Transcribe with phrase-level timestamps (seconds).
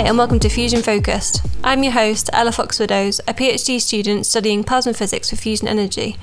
[0.00, 1.42] Hi, and welcome to Fusion Focused.
[1.62, 6.16] I'm your host, Ella Fox Widows, a PhD student studying plasma physics for fusion energy.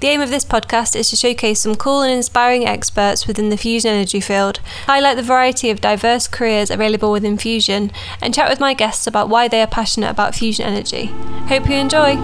[0.00, 3.56] The aim of this podcast is to showcase some cool and inspiring experts within the
[3.56, 8.60] fusion energy field, highlight the variety of diverse careers available within fusion, and chat with
[8.60, 11.06] my guests about why they are passionate about fusion energy.
[11.48, 12.16] Hope you enjoy!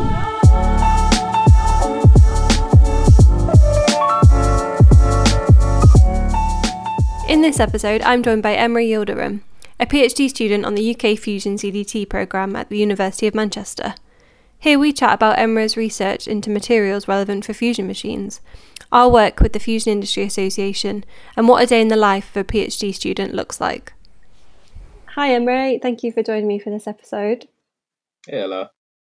[7.26, 9.40] In this episode, I'm joined by Emery Yildirim,
[9.80, 13.94] a PhD student on the UK Fusion CDT programme at the University of Manchester.
[14.58, 18.42] Here we chat about EMRA's research into materials relevant for fusion machines,
[18.92, 21.02] our work with the Fusion Industry Association,
[21.34, 23.94] and what a day in the life of a PhD student looks like.
[25.14, 27.48] Hi Emery, thank you for joining me for this episode.
[28.26, 28.66] Hey, hello.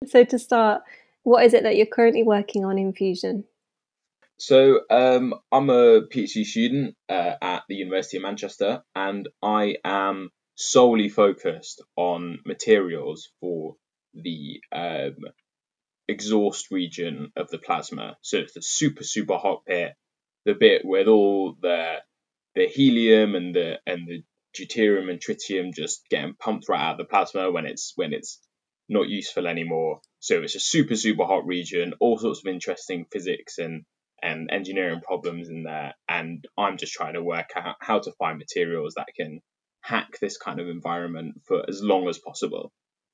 [0.06, 0.82] So to start,
[1.23, 3.45] what is it that you're currently working on in Fusion?
[4.38, 10.30] So um, I'm a PhD student uh, at the University of Manchester, and I am
[10.58, 13.76] solely focused on materials for
[14.16, 15.16] the um,
[16.08, 18.18] exhaust region of the plasma.
[18.22, 19.94] So it's the super super hot bit,
[20.46, 21.98] the bit with all the
[22.56, 24.24] the helium and the and the
[24.58, 28.40] deuterium and tritium just getting pumped right out of the plasma when it's when it's
[28.90, 30.00] not useful anymore.
[30.20, 33.84] So it's a super super hot region, all sorts of interesting physics and
[34.24, 35.94] and engineering problems in there.
[36.10, 39.42] And I'm just trying to work out how to find materials that can
[39.81, 42.72] hack this kind of environment for as long as possible.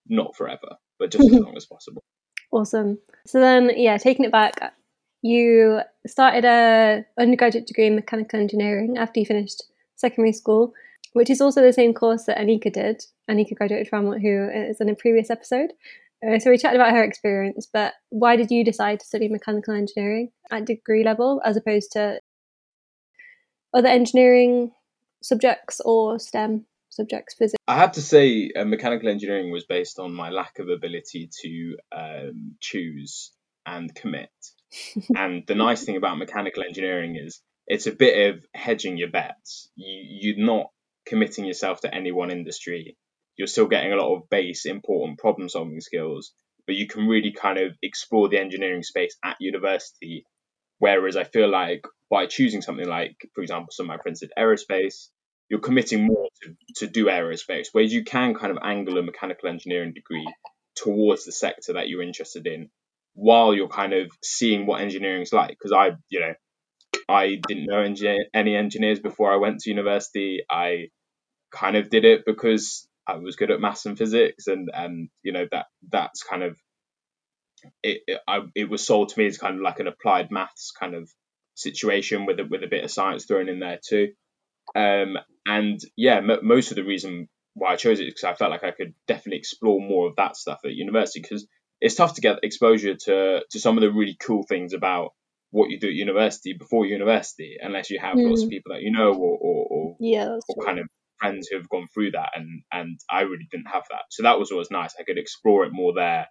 [0.07, 2.03] Not forever, but just as long as possible.
[2.51, 2.99] Awesome.
[3.25, 4.73] So then, yeah, taking it back,
[5.21, 9.63] you started a undergraduate degree in mechanical engineering after you finished
[9.95, 10.73] secondary school,
[11.13, 13.03] which is also the same course that Anika did.
[13.29, 15.71] Anika graduated from, who is in a previous episode.
[16.25, 19.73] Uh, so we chatted about her experience, but why did you decide to study mechanical
[19.73, 22.19] engineering at degree level as opposed to
[23.73, 24.71] other engineering
[25.23, 27.57] subjects or STEM subjects, physics?
[27.67, 31.77] I have to say, uh, mechanical engineering was based on my lack of ability to
[31.91, 33.31] um, choose
[33.65, 34.29] and commit.
[35.15, 39.69] and the nice thing about mechanical engineering is it's a bit of hedging your bets.
[39.75, 40.67] You, you're not
[41.05, 42.97] committing yourself to any one industry.
[43.35, 46.33] You're still getting a lot of base, important problem solving skills,
[46.67, 50.25] but you can really kind of explore the engineering space at university.
[50.79, 54.31] Whereas I feel like by choosing something like, for example, some of my friends did
[54.37, 55.09] aerospace,
[55.53, 59.49] you're committing more to, to do aerospace, whereas you can kind of angle a mechanical
[59.49, 60.27] engineering degree
[60.75, 62.71] towards the sector that you're interested in
[63.13, 65.49] while you're kind of seeing what engineering's like.
[65.49, 66.33] Because I, you know,
[67.07, 67.85] I didn't know
[68.33, 70.41] any engineers before I went to university.
[70.49, 70.87] I
[71.51, 75.33] kind of did it because I was good at maths and physics, and and you
[75.33, 76.57] know that that's kind of
[77.83, 78.01] it.
[78.07, 80.95] It, I, it was sold to me as kind of like an applied maths kind
[80.95, 81.11] of
[81.53, 84.13] situation with a, with a bit of science thrown in there too.
[84.75, 88.33] Um, and yeah, m- most of the reason why I chose it is because I
[88.33, 91.47] felt like I could definitely explore more of that stuff at university because
[91.79, 95.11] it's tough to get exposure to to some of the really cool things about
[95.51, 98.27] what you do at university before university unless you have mm.
[98.27, 100.87] lots of people that you know or or, or, yeah, or kind of
[101.19, 104.03] friends who have gone through that and and I really didn't have that.
[104.09, 104.93] So that was always nice.
[104.99, 106.27] I could explore it more there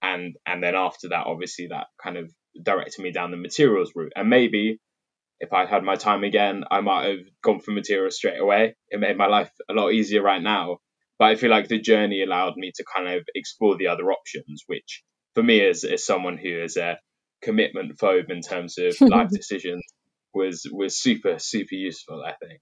[0.00, 4.12] and and then after that obviously that kind of directed me down the materials route.
[4.16, 4.78] And maybe
[5.42, 8.76] if I'd had my time again, I might have gone for materials straight away.
[8.88, 10.78] It made my life a lot easier right now.
[11.18, 14.62] But I feel like the journey allowed me to kind of explore the other options,
[14.66, 15.02] which
[15.34, 16.98] for me as, as someone who is a
[17.42, 19.82] commitment phobe in terms of life decisions
[20.32, 22.60] was was super, super useful, I think.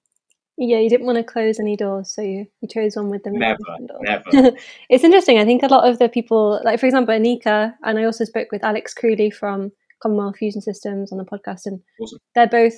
[0.56, 3.34] Yeah, you didn't want to close any doors, so you, you chose one with them.
[3.38, 3.58] Never,
[4.00, 4.24] never.
[4.90, 5.38] it's interesting.
[5.38, 8.48] I think a lot of the people, like for example, Anika, and I also spoke
[8.52, 12.18] with Alex Creely from Commonwealth Fusion Systems on the podcast, and awesome.
[12.34, 12.74] they're both,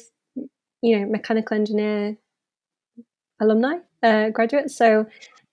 [0.83, 2.17] you know, mechanical engineer
[3.41, 4.77] alumni, uh, graduates.
[4.77, 5.07] So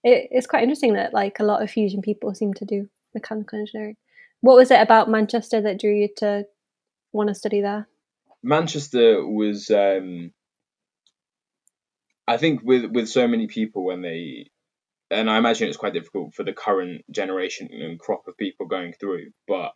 [0.04, 3.60] it, it's quite interesting that like a lot of fusion people seem to do mechanical
[3.60, 3.98] engineering.
[4.42, 6.46] What was it about Manchester that drew you to
[7.12, 7.88] want to study there?
[8.42, 10.32] Manchester was, um,
[12.28, 14.50] I think, with with so many people when they,
[15.12, 18.94] and I imagine it's quite difficult for the current generation and crop of people going
[18.94, 19.74] through, but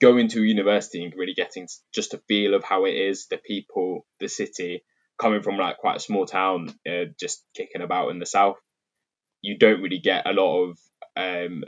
[0.00, 4.06] going to university and really getting just a feel of how it is, the people,
[4.20, 4.84] the city,
[5.18, 8.58] coming from like quite a small town, uh, just kicking about in the south,
[9.42, 10.78] you don't really get a lot of.
[11.16, 11.64] Um,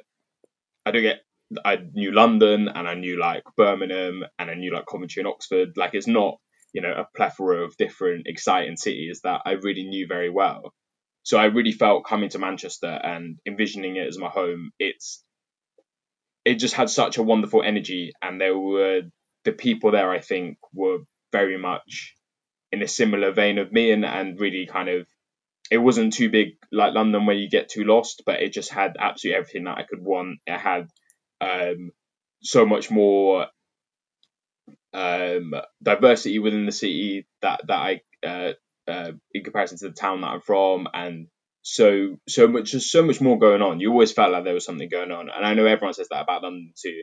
[0.87, 1.21] I don't get.
[1.65, 5.77] I knew London and I knew like Birmingham and I knew like Coventry and Oxford.
[5.77, 6.39] Like it's not
[6.73, 10.73] you know a plethora of different exciting cities that I really knew very well.
[11.23, 14.71] So I really felt coming to Manchester and envisioning it as my home.
[14.79, 15.23] It's
[16.45, 19.03] it just had such a wonderful energy, and there were
[19.45, 20.11] the people there.
[20.11, 20.99] I think were
[21.33, 22.15] very much
[22.73, 25.07] in a similar vein of me, and and really kind of
[25.71, 28.97] it wasn't too big like London where you get too lost, but it just had
[28.99, 30.39] absolutely everything that I could want.
[30.47, 30.89] It had
[31.41, 31.93] um,
[32.43, 33.47] so much more
[34.93, 38.53] um, diversity within the city that that I uh,
[38.89, 41.29] uh, in comparison to the town that I'm from, and
[41.63, 43.81] so so much just so much more going on.
[43.81, 46.23] You always felt like there was something going on, and I know everyone says that
[46.23, 47.03] about London too,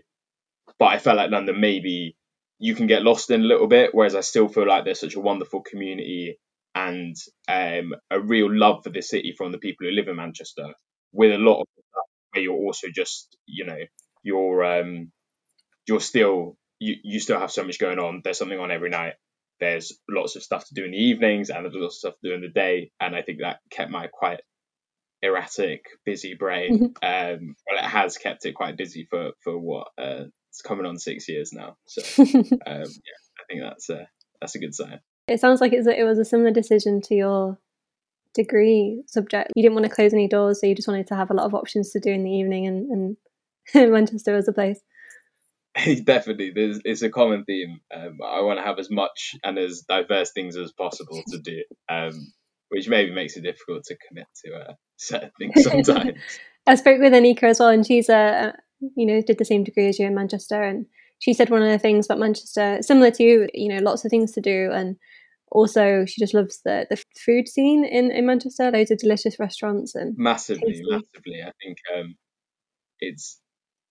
[0.80, 2.18] but I felt like London maybe
[2.59, 5.15] you can get lost in a little bit, whereas I still feel like there's such
[5.15, 6.39] a wonderful community
[6.75, 7.15] and
[7.50, 10.68] um, a real love for the city from the people who live in Manchester,
[11.13, 13.80] with a lot of stuff where you're also just you know
[14.24, 15.12] you're um,
[15.88, 18.21] you're still you, you still have so much going on.
[18.24, 19.13] There's something on every night.
[19.59, 22.30] There's lots of stuff to do in the evenings and there's lots of stuff to
[22.30, 22.92] do in the day.
[23.00, 24.39] And I think that kept my quite
[25.21, 26.94] erratic, busy brain.
[27.01, 27.39] Mm-hmm.
[27.42, 30.98] Um, well, it has kept it quite busy for for what uh, it's coming on
[30.98, 31.75] six years now.
[31.88, 34.07] So um, yeah, I think that's a
[34.42, 35.00] that's a good sign.
[35.27, 37.59] It sounds like it's a, it was a similar decision to your
[38.33, 39.51] degree subject.
[39.56, 41.45] You didn't want to close any doors, so you just wanted to have a lot
[41.45, 43.18] of options to do in the evening, and,
[43.74, 44.80] and Manchester was a place.
[46.03, 47.79] definitely there's it's a common theme.
[47.94, 51.63] Um, i want to have as much and as diverse things as possible to do
[51.89, 52.13] um,
[52.69, 56.19] which maybe makes it difficult to commit to uh, certain things sometimes.
[56.68, 58.51] I spoke with anika as well and she's a uh,
[58.95, 60.85] you know did the same degree as you in manchester and
[61.19, 64.12] she said one of the things about manchester similar to you you know lots of
[64.12, 64.97] things to do and
[65.51, 69.95] also she just loves the the food scene in in manchester loads of delicious restaurants
[69.95, 70.85] and massively tasty.
[70.89, 71.41] massively.
[71.41, 72.15] I think um,
[73.00, 73.39] it's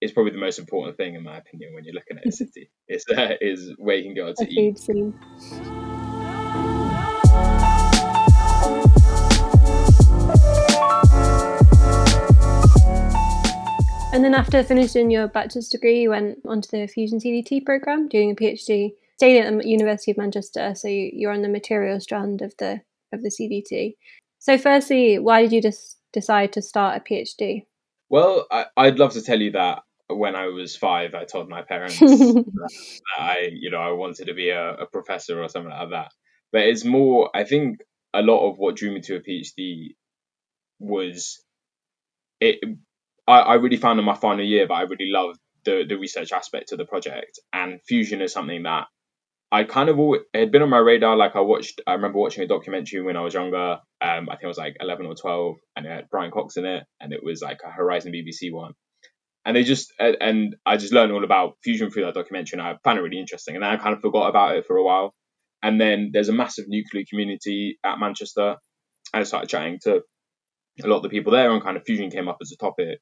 [0.01, 2.71] is probably the most important thing in my opinion when you're looking at a city.
[2.89, 4.79] Is uh, is where you can go to a eat.
[4.79, 5.15] Scene.
[14.13, 18.31] And then after finishing your bachelor's degree, you went onto the Fusion CDT program, doing
[18.31, 20.75] a PhD, staying at the University of Manchester.
[20.75, 22.81] So you, you're on the material strand of the
[23.13, 23.97] of the CDT.
[24.39, 27.65] So, firstly, why did you just decide to start a PhD?
[28.09, 31.63] Well, I, would love to tell you that when I was five, I told my
[31.63, 32.71] parents that,
[33.19, 36.13] I, you know, I wanted to be a, a, professor or something like that.
[36.53, 37.81] But it's more, I think,
[38.15, 39.97] a lot of what drew me to a PhD
[40.79, 41.43] was
[42.41, 42.59] it.
[43.27, 46.33] I, I really found in my final year, but I really loved the the research
[46.33, 48.87] aspect of the project, and fusion is something that
[49.53, 49.99] I kind of
[50.35, 51.17] had been on my radar.
[51.17, 53.79] Like I watched, I remember watching a documentary when I was younger.
[54.01, 56.65] Um, I think I was like eleven or twelve, and it had Brian Cox in
[56.65, 58.73] it, and it was like a Horizon BBC one
[59.47, 62.75] and they just and I just learned all about fusion through that documentary, and I
[62.83, 63.55] found it really interesting.
[63.55, 65.15] And then I kind of forgot about it for a while.
[65.63, 68.57] And then there's a massive nuclear community at Manchester.
[69.15, 70.03] I started chatting to
[70.83, 72.99] a lot of the people there, and kind of fusion came up as a topic.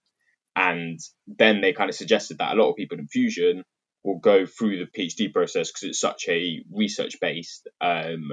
[0.55, 3.65] And then they kind of suggested that a lot of people in fusion
[4.05, 8.33] will go through the PhD process because it's such a research based um,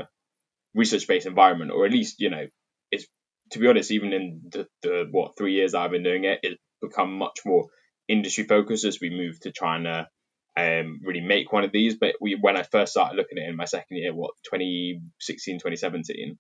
[0.76, 2.48] research based environment, or at least you know,
[2.92, 3.08] it's
[3.52, 6.62] to be honest, even in the, the what three years I've been doing it, it's
[6.82, 7.68] become much more
[8.08, 10.08] industry focused as we move to to
[10.58, 11.96] um, really make one of these.
[11.96, 15.58] But we, when I first started looking at it in my second year, what 2016,
[15.58, 16.38] 2017,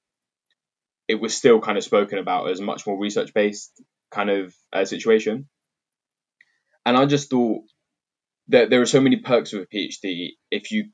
[1.07, 3.71] it was still kind of spoken about as much more research based
[4.11, 5.47] kind of uh, situation.
[6.85, 7.63] And I just thought
[8.49, 10.89] that there are so many perks of a PhD if you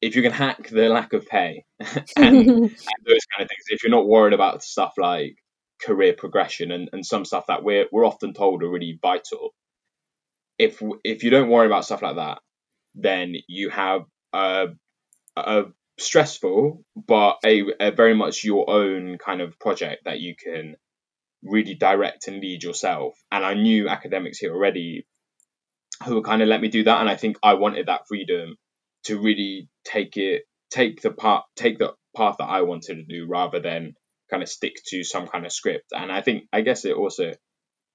[0.00, 2.60] if you can hack the lack of pay and, and
[3.06, 3.64] those kind of things.
[3.68, 5.36] If you're not worried about stuff like
[5.82, 9.52] career progression and, and some stuff that we're we're often told are really vital
[10.58, 12.38] if if you don't worry about stuff like that,
[12.94, 14.66] then you have a,
[15.36, 15.64] a
[15.98, 20.74] stressful but a, a very much your own kind of project that you can
[21.42, 23.14] really direct and lead yourself.
[23.30, 25.06] And I knew academics here already
[26.04, 28.56] who would kind of let me do that, and I think I wanted that freedom
[29.04, 33.26] to really take it, take the part, take the path that I wanted to do,
[33.28, 33.94] rather than
[34.30, 35.92] kind of stick to some kind of script.
[35.92, 37.32] And I think, I guess it also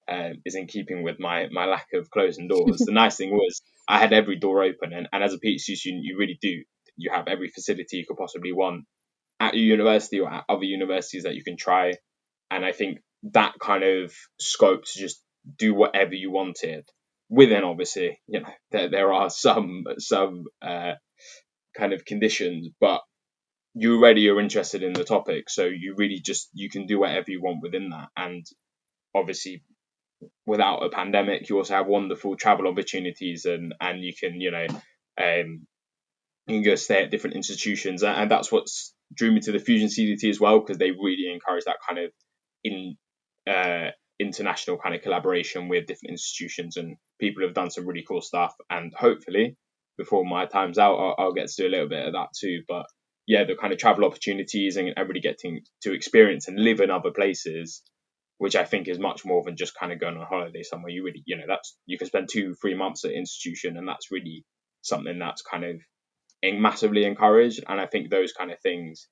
[0.08, 2.78] uh, is in keeping with my my lack of closing doors.
[2.86, 6.04] the nice thing was I had every door open, and, and as a PhD student,
[6.04, 6.64] you really do.
[6.96, 8.86] You have every facility you could possibly want
[9.40, 11.94] at your university or at other universities that you can try.
[12.52, 13.00] And I think
[13.32, 15.22] that kind of scope to just
[15.58, 16.86] do whatever you wanted
[17.30, 20.94] within obviously you know there, there are some some uh,
[21.77, 23.01] kind of conditions but
[23.75, 27.25] you already are interested in the topic so you really just you can do whatever
[27.30, 28.10] you want within that.
[28.15, 28.46] And
[29.15, 29.63] obviously
[30.46, 34.68] without a pandemic, you also have wonderful travel opportunities and and you can you know
[35.20, 35.68] um,
[36.48, 38.03] you can go stay at different institutions.
[38.03, 41.65] And, that's what's drew me to the Fusion CDT as well because they really encourage
[41.65, 42.12] that kind of
[42.63, 42.96] in
[43.48, 43.92] uh,
[44.24, 48.53] international kind of collaboration with different institutions and people have done some really cool stuff
[48.70, 49.56] and hopefully
[49.98, 52.63] before my time's out I'll, I'll, get to do a little bit of that too
[52.68, 52.86] but
[53.25, 57.12] yeah, the kind of travel opportunities and, really getting to experience and live in other
[57.12, 57.82] places,
[58.38, 60.92] which I think is much more than just kind of going on holiday somewhere.
[60.92, 64.12] You really, you know, that's you can spend two, three months at institution, and that's
[64.12, 64.44] really
[64.82, 65.82] something that's kind of
[66.44, 67.63] massively encouraged.
[67.68, 69.08] And I think those kind of things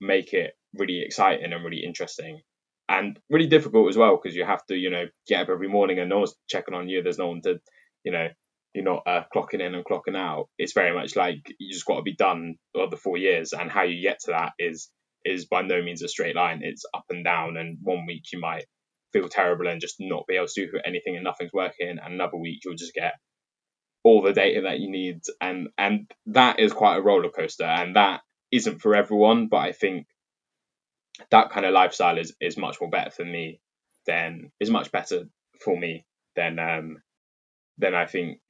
[0.00, 2.40] make it really exciting and really interesting
[2.88, 5.98] and really difficult as well because you have to, you know, get up every morning
[5.98, 7.02] and no one's checking on you.
[7.02, 7.58] There's no one to,
[8.04, 8.28] you know,
[8.74, 10.48] you're not uh, clocking in and clocking out.
[10.58, 13.70] It's very much like you just got to be done of the four years, and
[13.70, 14.90] how you get to that is
[15.24, 16.60] is by no means a straight line.
[16.62, 18.64] It's up and down, and one week you might
[19.12, 22.36] feel terrible and just not be able to do anything, and nothing's working, and another
[22.36, 23.14] week you'll just get
[24.04, 27.96] all the data that you need, and and that is quite a roller coaster, and
[27.96, 28.20] that
[28.52, 30.06] isn't for everyone, but I think
[31.30, 33.60] that kind of lifestyle is is much more better for me
[34.06, 35.24] than is much better
[35.62, 36.04] for me
[36.36, 36.98] than um
[37.78, 38.40] than I think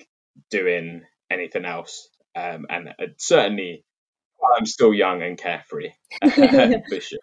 [0.50, 2.08] doing anything else.
[2.36, 3.84] Um, and uh, certainly,
[4.56, 5.90] I'm still young and carefree
[6.22, 7.18] for sure.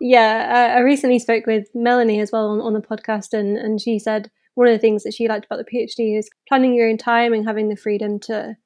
[0.00, 3.80] Yeah, I, I recently spoke with Melanie as well on, on the podcast, and, and
[3.80, 6.88] she said one of the things that she liked about the PhD is planning your
[6.88, 8.56] own time and having the freedom to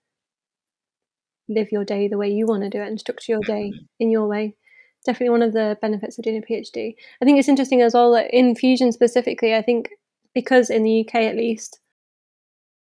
[1.49, 4.11] live your day the way you want to do it and structure your day in
[4.11, 4.55] your way.
[5.05, 6.95] Definitely one of the benefits of doing a PhD.
[7.21, 9.91] I think it's interesting as well that in fusion specifically, I think
[10.35, 11.81] because in the UK at least,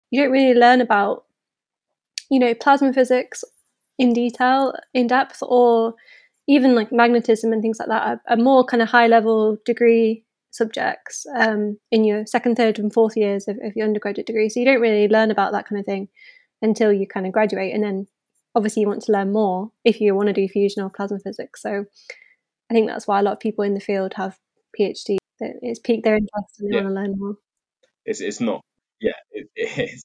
[0.10, 1.26] you don't really learn about
[2.30, 3.44] you know plasma physics
[3.98, 5.96] in detail in depth or
[6.48, 10.24] even like magnetism and things like that are, are more kind of high level degree
[10.52, 14.60] subjects um, in your second third and fourth years of, of your undergraduate degree so
[14.60, 16.08] you don't really learn about that kind of thing
[16.62, 18.08] until you kind of graduate and then
[18.58, 21.62] obviously you want to learn more if you want to do fusion or plasma physics
[21.62, 21.86] so
[22.70, 24.38] i think that's why a lot of people in the field have
[24.78, 26.84] phd it's piqued their interest and they yeah.
[26.84, 27.36] want to learn more
[28.06, 28.62] it's, it's not
[29.00, 30.04] yeah, it, it is.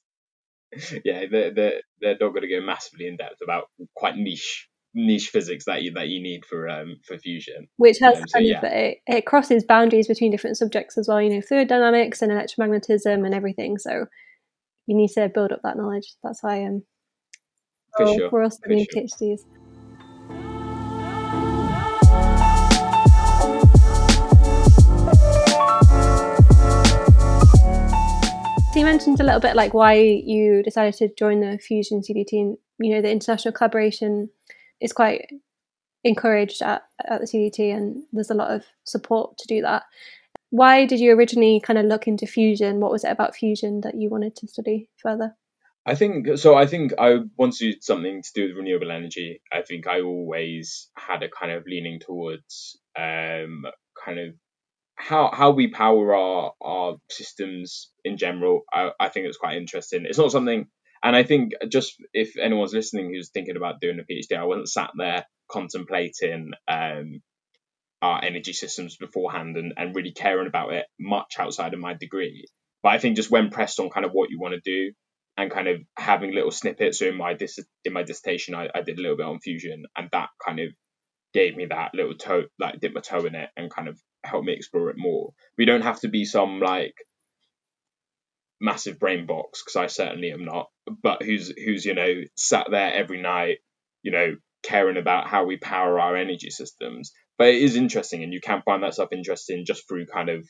[1.05, 5.29] Yeah, they're, they're, they're not going to go massively in depth about quite niche niche
[5.29, 8.59] physics that you that you need for um for fusion which has um, so, yeah.
[8.59, 12.31] of it, it crosses boundaries between different subjects as well you know fluid dynamics and
[12.31, 14.05] electromagnetism and everything so
[14.85, 16.83] you need to build up that knowledge that's why um
[17.95, 18.29] for oh, sure.
[18.31, 19.03] we're all studying sure.
[19.03, 19.41] phds
[28.73, 32.33] So you mentioned a little bit like why you decided to join the Fusion CDT,
[32.33, 34.31] and you know the international collaboration
[34.81, 35.29] is quite
[36.03, 39.83] encouraged at, at the CDT, and there's a lot of support to do that.
[40.49, 42.79] Why did you originally kind of look into fusion?
[42.79, 45.35] What was it about fusion that you wanted to study further?
[45.85, 46.55] I think so.
[46.55, 49.41] I think I wanted to do something to do with renewable energy.
[49.51, 53.65] I think I always had a kind of leaning towards um,
[54.05, 54.35] kind of
[54.95, 60.05] how how we power our our systems in general, I, I think it's quite interesting.
[60.05, 60.67] It's not something,
[61.03, 64.69] and I think just if anyone's listening who's thinking about doing a PhD, I wasn't
[64.69, 67.21] sat there contemplating um,
[68.01, 72.45] our energy systems beforehand and, and really caring about it much outside of my degree.
[72.81, 74.93] But I think just when pressed on kind of what you want to do
[75.37, 76.99] and kind of having little snippets.
[76.99, 79.85] So in my dis- in my dissertation, I, I did a little bit on fusion,
[79.97, 80.69] and that kind of
[81.33, 84.45] gave me that little toe, like dip my toe in it, and kind of helped
[84.45, 85.33] me explore it more.
[85.57, 86.95] We don't have to be some like
[88.61, 90.67] massive brain box because I certainly am not.
[91.01, 93.59] But who's who's you know sat there every night,
[94.03, 97.11] you know, caring about how we power our energy systems.
[97.37, 100.47] But it is interesting, and you can find that stuff interesting just through kind of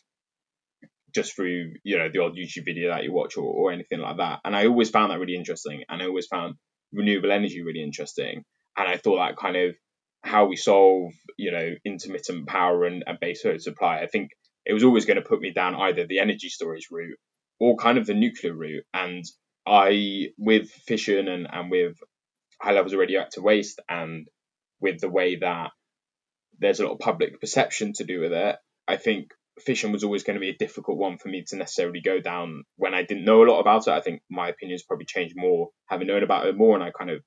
[1.13, 4.17] just through you know the odd YouTube video that you watch or, or anything like
[4.17, 4.39] that.
[4.43, 6.55] And I always found that really interesting, and I always found
[6.91, 8.43] renewable energy really interesting.
[8.75, 9.75] And I thought that kind of
[10.23, 14.31] how we solve, you know, intermittent power and, and baseload supply, I think
[14.65, 17.17] it was always going to put me down either the energy storage route
[17.59, 18.85] or kind of the nuclear route.
[18.93, 19.23] And
[19.67, 21.97] I, with fission and, and with
[22.61, 24.27] high levels of radioactive waste and
[24.79, 25.71] with the way that
[26.59, 28.55] there's a lot of public perception to do with it,
[28.87, 32.01] I think fission was always going to be a difficult one for me to necessarily
[32.01, 33.91] go down when I didn't know a lot about it.
[33.91, 37.11] I think my opinions probably changed more having known about it more, and I kind
[37.11, 37.21] of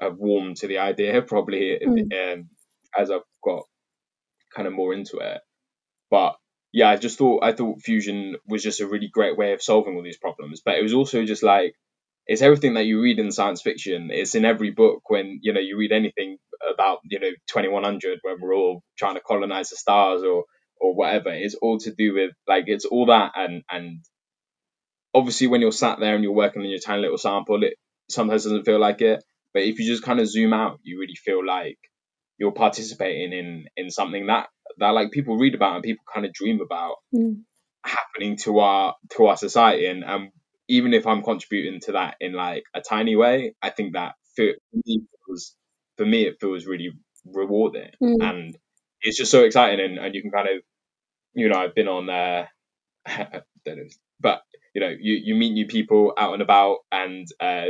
[0.00, 2.34] have warmed to the idea probably mm.
[2.34, 2.48] um,
[2.96, 3.62] as I've got
[4.54, 5.40] kind of more into it.
[6.10, 6.36] But
[6.72, 9.96] yeah, I just thought I thought fusion was just a really great way of solving
[9.96, 10.60] all these problems.
[10.64, 11.74] But it was also just like
[12.26, 14.10] it's everything that you read in science fiction.
[14.10, 16.38] It's in every book when you know you read anything
[16.72, 20.44] about you know 2100 when we're all trying to colonize the stars or
[20.84, 21.30] or whatever.
[21.32, 24.00] It's all to do with like it's all that and and
[25.14, 27.74] obviously when you're sat there and you're working on your tiny little sample, it
[28.10, 29.22] sometimes doesn't feel like it.
[29.52, 31.78] But if you just kind of zoom out, you really feel like
[32.38, 34.48] you're participating in in something that
[34.78, 37.36] that like people read about and people kind of dream about mm.
[37.84, 40.30] happening to our to our society and and
[40.68, 44.46] even if I'm contributing to that in like a tiny way, I think that for
[44.84, 45.54] me feels
[45.96, 46.90] for me it feels really
[47.24, 48.22] rewarding Mm.
[48.28, 48.56] and
[49.02, 50.62] it's just so exciting and, and you can kind of
[51.34, 52.50] you know I've been on there.
[53.06, 53.84] I don't know
[54.20, 54.42] but
[54.74, 57.66] you know you you meet new people out and about and uh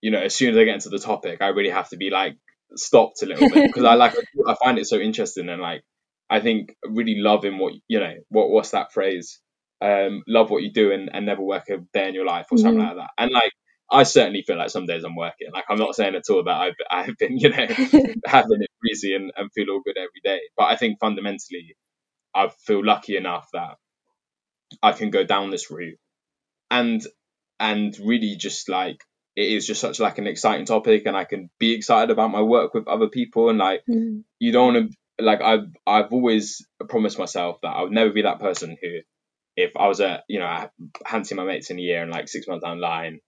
[0.00, 2.10] you know as soon as I get into the topic I really have to be
[2.10, 2.36] like
[2.76, 4.14] stopped a little bit because I like
[4.46, 5.82] I find it so interesting and like
[6.30, 9.40] I think really loving what you know what what's that phrase
[9.80, 12.58] um love what you do and, and never work a day in your life or
[12.58, 12.88] something Mhm.
[12.88, 13.52] like that and like
[13.90, 16.60] I certainly feel like some days I'm working like I'm not saying at all that
[16.60, 17.66] I've I've been you know
[18.26, 21.76] having it breezy and, and feel all good every day but I think fundamentally
[22.36, 23.76] I feel lucky enough that
[24.82, 25.98] I can go down this route.
[26.70, 27.02] And
[27.60, 29.00] and really just like
[29.36, 32.42] it is just such like an exciting topic and I can be excited about my
[32.42, 34.24] work with other people and like Mm.
[34.40, 38.22] you don't want to like I've I've always promised myself that I would never be
[38.22, 38.88] that person who
[39.56, 40.70] if I was a you know I
[41.08, 43.20] fancy my mates in a year and like six months down the line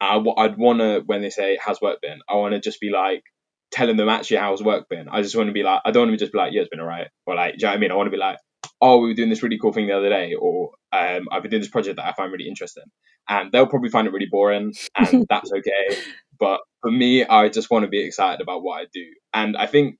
[0.00, 2.20] I w- I'd want to when they say how's work been?
[2.30, 3.24] I want to just be like
[3.72, 5.08] telling them actually how's work been.
[5.10, 6.70] I just want to be like I don't want to just be like yeah it's
[6.70, 7.08] been alright.
[7.26, 7.92] Or like do you know what I mean?
[7.92, 8.38] I want to be like
[8.80, 11.50] oh we were doing this really cool thing the other day or um I've been
[11.50, 12.84] doing this project that I find really interesting.
[13.28, 15.96] And they'll probably find it really boring and that's okay.
[16.38, 19.04] But for me I just want to be excited about what I do.
[19.32, 19.98] And I think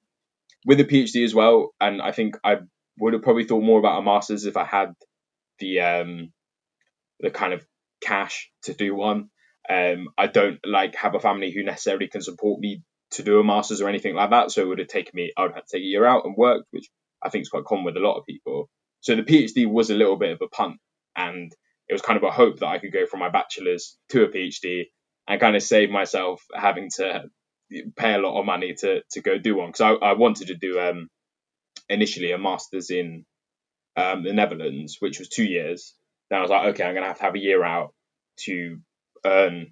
[0.64, 2.58] with a PhD as well and I think I
[2.98, 4.92] would have probably thought more about a master's if I had
[5.58, 6.32] the um
[7.20, 7.66] the kind of
[8.02, 9.30] cash to do one.
[9.68, 13.44] Um I don't like have a family who necessarily can support me to do a
[13.44, 15.76] master's or anything like that so it would have taken me I would have to
[15.76, 16.88] take a year out and work which
[17.24, 18.68] I think is quite common with a lot of people.
[19.00, 20.78] So the PhD was a little bit of a punt
[21.16, 21.52] and
[21.88, 24.28] it was kind of a hope that I could go from my bachelor's to a
[24.28, 24.84] PhD
[25.28, 27.24] and kind of save myself having to
[27.96, 29.68] pay a lot of money to to go do one.
[29.70, 31.08] Because I, I wanted to do um
[31.88, 33.24] initially a master's in
[33.96, 35.94] um the Netherlands which was two years.
[36.30, 37.94] Then I was like okay I'm gonna have to have a year out
[38.46, 38.78] to
[39.24, 39.68] earn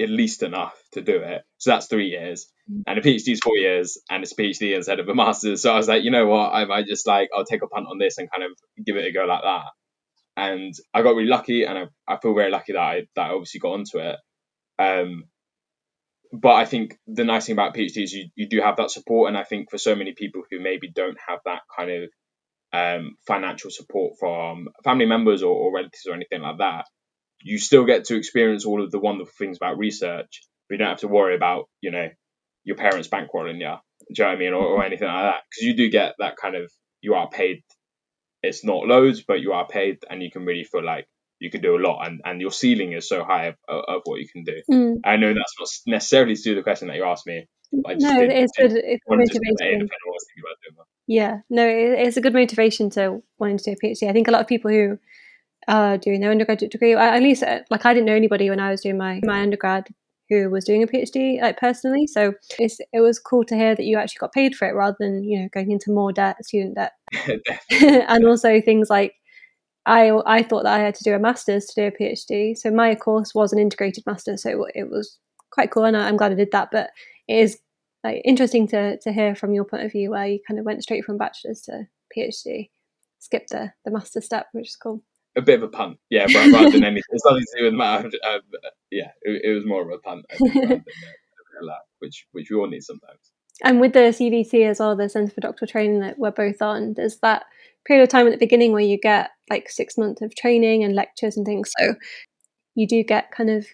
[0.00, 1.42] at least enough to do it.
[1.58, 2.46] So that's three years.
[2.70, 2.82] Mm.
[2.86, 5.62] and a PhD is four years and it's a PhD instead of a master's.
[5.62, 6.50] So I was like you know what?
[6.52, 8.50] I might just like I'll take a punt on this and kind of
[8.84, 9.66] give it a go like that.
[10.36, 13.34] And I got really lucky and I, I feel very lucky that I that I
[13.34, 14.16] obviously got onto it.
[14.78, 15.24] Um
[16.32, 19.28] but I think the nice thing about PhD is you, you do have that support,
[19.28, 22.10] and I think for so many people who maybe don't have that kind of
[22.72, 26.84] um, financial support from family members or, or relatives or anything like that,
[27.40, 30.42] you still get to experience all of the wonderful things about research.
[30.68, 32.08] But you don't have to worry about you know
[32.64, 33.74] your parents bankrolling you.
[34.14, 35.42] Do you know what I mean, or, or anything like that?
[35.50, 36.70] Because you do get that kind of
[37.00, 37.62] you are paid.
[38.42, 41.06] It's not loads, but you are paid, and you can really feel like
[41.40, 44.20] you can do a lot, and, and your ceiling is so high of, of what
[44.20, 44.60] you can do.
[44.70, 44.96] Mm.
[45.04, 47.46] I know that's not necessarily to do the question that you asked me.
[47.72, 48.72] No, did- it's good.
[48.72, 49.74] It's good wanted to say if motivation.
[49.74, 50.84] anyone was thinking about doing that.
[51.06, 54.08] Yeah, no, it's a good motivation to wanting to do a PhD.
[54.08, 54.98] I think a lot of people who
[55.68, 58.70] are doing their undergraduate degree, at least uh, like I didn't know anybody when I
[58.70, 59.88] was doing my my undergrad
[60.30, 62.06] who was doing a PhD like personally.
[62.06, 64.96] So it's it was cool to hear that you actually got paid for it rather
[65.00, 66.92] than you know going into more debt, student debt,
[67.70, 69.14] and also things like
[69.86, 72.56] I I thought that I had to do a master's to do a PhD.
[72.56, 75.18] So my course was an integrated master, so it was
[75.50, 76.70] quite cool, and I- I'm glad I did that.
[76.72, 76.90] But
[77.28, 77.58] it is
[78.04, 80.82] like interesting to to hear from your point of view where you kind of went
[80.82, 82.70] straight from bachelor's to PhD,
[83.18, 85.02] skipped the the master step, which is cool.
[85.38, 87.02] A bit of a punt, yeah, but rather than anything.
[87.10, 88.04] It's nothing to do with math.
[88.04, 88.40] Um,
[88.90, 90.82] yeah, it, it was more of a punt, think, than bit
[92.00, 93.32] which which we all need sometimes.
[93.64, 96.94] And with the CDT as well, the Centre for Doctoral Training that we're both on,
[96.94, 97.44] there's that
[97.86, 100.94] period of time at the beginning where you get like six months of training and
[100.94, 101.72] lectures and things.
[101.78, 101.94] So
[102.74, 103.66] you do get kind of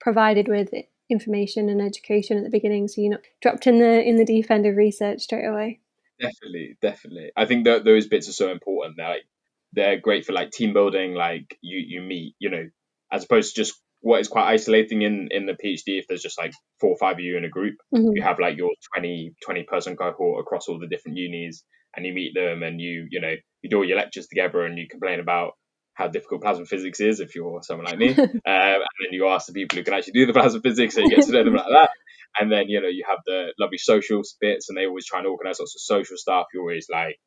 [0.00, 0.70] provided with
[1.08, 4.50] information and education at the beginning, so you're not dropped in the in the deep
[4.50, 5.80] end of research straight away.
[6.20, 7.32] Definitely, definitely.
[7.36, 8.96] I think that those bits are so important.
[8.96, 9.26] They're like
[9.72, 11.14] they're great for like team building.
[11.14, 12.68] Like you you meet, you know,
[13.12, 15.98] as opposed to just what is quite isolating in in the PhD.
[15.98, 18.12] If there's just like four or five of you in a group, Mhm.
[18.14, 21.64] you have like your 20, 20 person cohort across all the different unis,
[21.96, 24.78] and you meet them, and you you know you do all your lectures together, and
[24.78, 25.52] you complain about
[25.94, 29.46] how difficult plasma physics is if you're someone like me, um, and then you ask
[29.46, 31.54] the people who can actually do the plasma physics, and you get to know them
[31.54, 31.90] like that.
[32.38, 35.28] And then you know you have the lovely social bits, and they always try and
[35.28, 36.46] organise lots of social stuff.
[36.54, 37.18] You're always like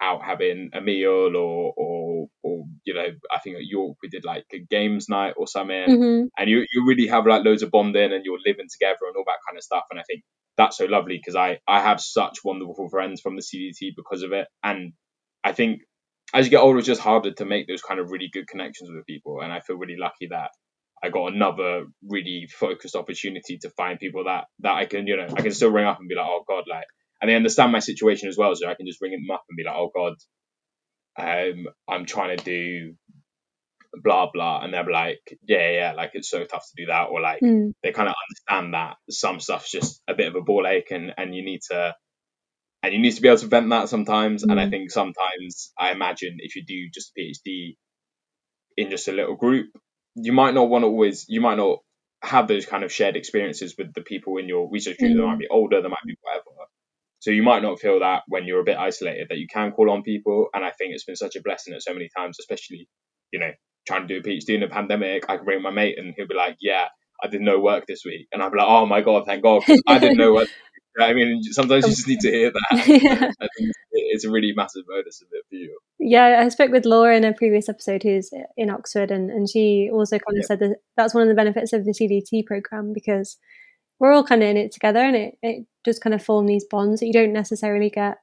[0.00, 1.83] out having a meal, or or
[2.54, 5.88] or you know I think at York we did like a games night or something,
[5.90, 6.28] Mhm.
[6.38, 9.24] and you you really have like loads of bonding, and you're living together and all
[9.26, 9.84] that kind of stuff.
[9.90, 10.22] And I think
[10.56, 14.32] that's so lovely because I I have such wonderful friends from the CDT because of
[14.32, 14.92] it, and
[15.44, 15.82] I think
[16.34, 18.90] as you get older, it's just harder to make those kind of really good connections
[18.92, 19.40] with people.
[19.42, 20.50] And I feel really lucky that
[21.02, 25.28] I got another really focused opportunity to find people that that I can, you know,
[25.36, 26.86] I can still ring up and be like, oh God, like,
[27.22, 29.56] and they understand my situation as well, so I can just ring them up and
[29.56, 30.14] be like, oh God,
[31.18, 32.94] um, I'm trying to do
[34.02, 37.20] blah blah, and they're like, yeah, yeah, like it's so tough to do that, or
[37.20, 37.72] like Mm.
[37.82, 41.12] they kind of understand that some stuff's just a bit of a ball ache, and
[41.16, 41.94] and you need to
[42.82, 44.44] and you need to be able to vent that sometimes.
[44.44, 44.50] Mm.
[44.52, 44.70] And I mm.
[44.70, 47.76] think sometimes I imagine if you do just a PhD
[48.76, 49.68] in just a little group,
[50.16, 51.78] you might not want to always, you might not
[52.22, 55.12] have those kind of shared experiences with the people in your research group.
[55.12, 55.16] Mm.
[55.16, 56.44] They might be older, they might be whatever.
[57.24, 59.90] So you might not feel that when you're a bit isolated that you can call
[59.90, 60.48] on people.
[60.52, 62.86] And I think it's been such a blessing at so many times, especially,
[63.32, 63.50] you know,
[63.88, 65.24] trying to do a PhD in a pandemic.
[65.26, 66.88] I can bring my mate and he'll be like, yeah,
[67.22, 68.28] I did no work this week.
[68.30, 70.48] And I'll be like, oh my God, thank God, I didn't know what.
[71.00, 72.86] I mean, sometimes you just need to hear that.
[72.86, 73.30] yeah.
[73.40, 75.78] I think it's a really massive bonus of it for you.
[75.98, 79.88] Yeah, I spoke with Laura in a previous episode who's in Oxford, and, and she
[79.90, 80.46] also kind of yeah.
[80.46, 83.38] said that that's one of the benefits of the CDT program because
[83.98, 86.64] we're all kind of in it together and it, it does kind of form these
[86.64, 88.16] bonds that you don't necessarily get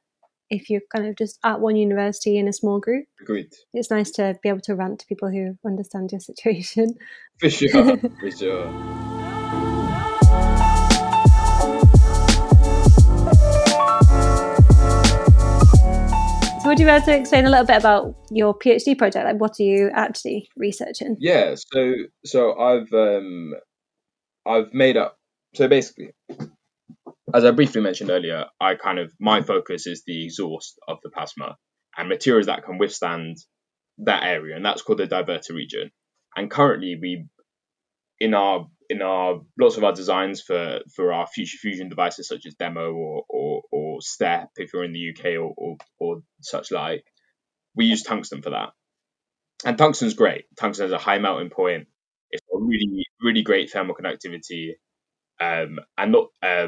[0.50, 3.06] if you're kind of just at one university in a small group.
[3.22, 3.54] Agreed.
[3.74, 6.96] It's nice to be able to rant to people who understand your situation.
[7.40, 8.72] For sure, for sure.
[16.62, 19.26] So, would you be able to explain a little bit about your PhD project?
[19.26, 21.18] Like, what are you actually researching?
[21.20, 23.56] Yeah, so so I've um,
[24.46, 25.18] I've made up.
[25.56, 26.12] So basically,
[27.34, 31.10] as I briefly mentioned earlier, I kind of my focus is the exhaust of the
[31.10, 31.58] plasma
[31.98, 33.38] and materials that can withstand
[34.00, 35.92] that area, and that's called the divertor region.
[36.36, 37.26] And currently, we
[38.20, 42.46] in our in our lots of our designs for for our future fusion devices such
[42.46, 46.72] as demo or or, or step if you're in the uk or, or, or such
[46.72, 47.04] like
[47.76, 48.70] we use tungsten for that.
[49.66, 50.46] And tungsten's great.
[50.60, 51.88] Tungsten has a high melting point.
[52.32, 54.76] It's got really really great thermal conductivity
[55.40, 56.68] um, and not uh,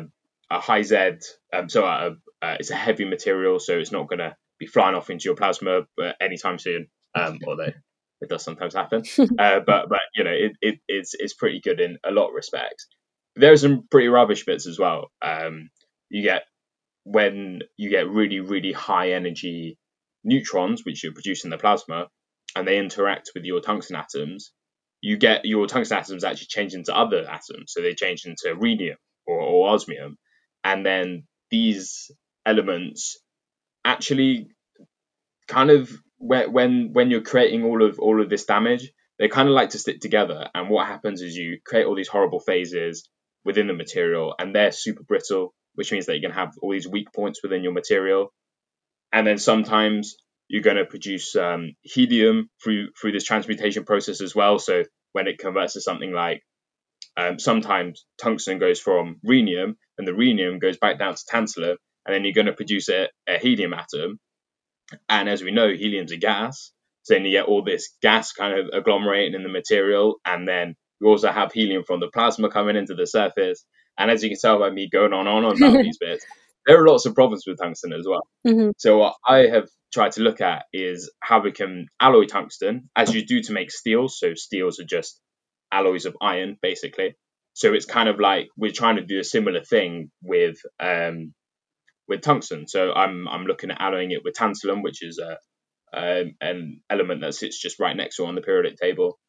[0.53, 1.11] a high z
[1.53, 2.11] um, so uh,
[2.41, 5.35] uh, it's a heavy material so it's not going to be flying off into your
[5.35, 5.81] plasma
[6.21, 7.71] anytime soon um, although
[8.23, 9.03] it does sometimes happen.
[9.39, 12.33] uh, but but you know it, it it's it's pretty good in a lot of
[12.33, 12.87] respects.
[13.35, 15.11] There are some pretty rubbish bits as well.
[15.21, 15.69] Um,
[16.09, 16.43] you get
[17.03, 19.77] when you get really really high energy
[20.23, 22.07] neutrons which you produce in the plasma,
[22.55, 24.51] and they interact with your tungsten atoms.
[25.01, 28.95] You get your tungsten atoms actually change into other atoms, so they change into rhenium
[29.27, 30.17] or, or osmium,
[30.63, 32.11] and then these
[32.45, 33.17] elements
[33.85, 34.47] actually
[35.47, 39.53] kind of when when you're creating all of all of this damage, they kind of
[39.53, 40.49] like to stick together.
[40.53, 43.07] And what happens is you create all these horrible phases
[43.43, 46.87] within the material, and they're super brittle, which means that you can have all these
[46.87, 48.33] weak points within your material.
[49.11, 50.15] And then sometimes
[50.47, 54.59] you're going to produce um, helium through through this transmutation process as well.
[54.59, 56.41] So when it converts to something like
[57.17, 61.75] um, sometimes tungsten goes from rhenium, and the rhenium goes back down to tantalum,
[62.05, 64.19] and then you're going to produce a, a helium atom,
[65.09, 66.71] and as we know, helium's a gas.
[67.03, 70.15] So then you get all this gas kind of agglomerating in the material.
[70.25, 73.65] And then you also have helium from the plasma coming into the surface.
[73.97, 76.25] And as you can tell by me going on and on about these bits,
[76.65, 78.25] there are lots of problems with tungsten as well.
[78.47, 78.71] Mm-hmm.
[78.77, 83.13] So what I have tried to look at is how we can alloy tungsten as
[83.13, 84.07] you do to make steel.
[84.07, 85.19] So steels are just
[85.71, 87.15] alloys of iron, basically.
[87.53, 91.33] So it's kind of like we're trying to do a similar thing with um,
[92.07, 92.67] with tungsten.
[92.67, 95.37] So I'm I'm looking at alloying it with tantalum, which is a
[95.93, 99.19] um, an element that sits just right next to on the periodic table.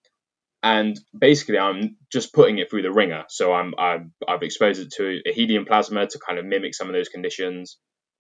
[0.63, 3.25] And basically, I'm just putting it through the wringer.
[3.29, 6.89] So I'm, I've, I've exposed it to a helium plasma to kind of mimic some
[6.89, 7.79] of those conditions.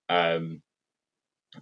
[0.08, 0.62] Um,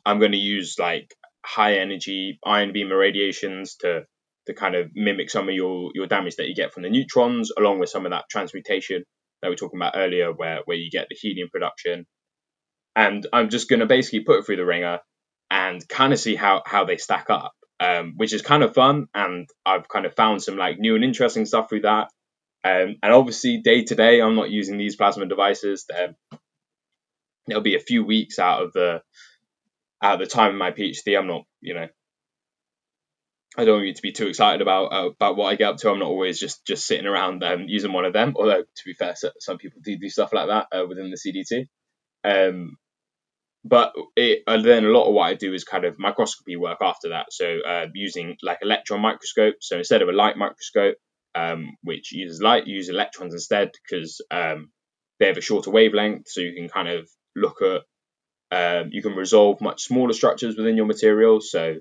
[0.05, 4.05] I'm going to use like high energy ion beam irradiations to
[4.47, 7.51] to kind of mimic some of your your damage that you get from the neutrons,
[7.57, 9.05] along with some of that transmutation
[9.41, 12.07] that we were talking about earlier, where where you get the helium production
[12.95, 15.01] and I'm just going to basically put it through the wringer
[15.51, 19.07] and kind of see how how they stack up, um, which is kind of fun.
[19.15, 22.09] And I've kind of found some like new and interesting stuff through that.
[22.65, 25.87] Um, and obviously, day to day, I'm not using these plasma devices.
[27.49, 29.03] It'll be a few weeks out of the
[30.03, 31.19] out of the time of my PhD.
[31.19, 31.89] I'm not, you know,
[33.57, 35.77] I don't want you to be too excited about uh, about what I get up
[35.79, 35.91] to.
[35.91, 38.35] I'm not always just just sitting around um, using one of them.
[38.37, 41.67] Although to be fair, some people do do stuff like that uh, within the CDT.
[42.25, 42.77] Um,
[43.65, 47.11] but it, then a lot of what I do is kind of microscopy work after
[47.11, 47.27] that.
[47.33, 49.57] So uh, using like electron microscope.
[49.61, 50.97] So instead of a light microscope,
[51.35, 54.71] um, which uses light, use electrons instead because um,
[55.21, 56.29] they have a shorter wavelength.
[56.29, 57.83] So you can kind of look at,
[58.51, 61.41] um, you can resolve much smaller structures within your material.
[61.41, 61.77] So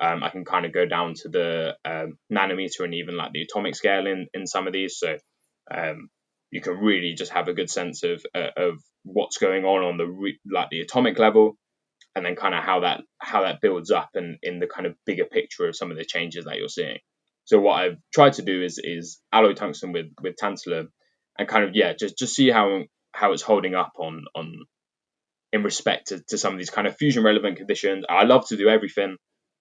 [0.00, 3.42] um, I can kind of go down to the um, nanometer and even like the
[3.42, 4.98] atomic scale in, in some of these.
[4.98, 5.16] So
[5.74, 6.08] um,
[6.50, 9.98] you can really just have a good sense of uh, of what's going on on
[9.98, 11.56] the re- like the atomic level
[12.14, 14.94] and then kind of how that how that builds up and in the kind of
[15.06, 16.98] bigger picture of some of the changes that you're seeing
[17.44, 20.88] so what i've tried to do is is alloy tungsten with with tantalum
[21.38, 22.82] and kind of yeah just just see how
[23.12, 24.54] how it's holding up on on
[25.52, 28.06] in respect to, to some of these kind of fusion relevant conditions.
[28.08, 29.18] I love to do everything,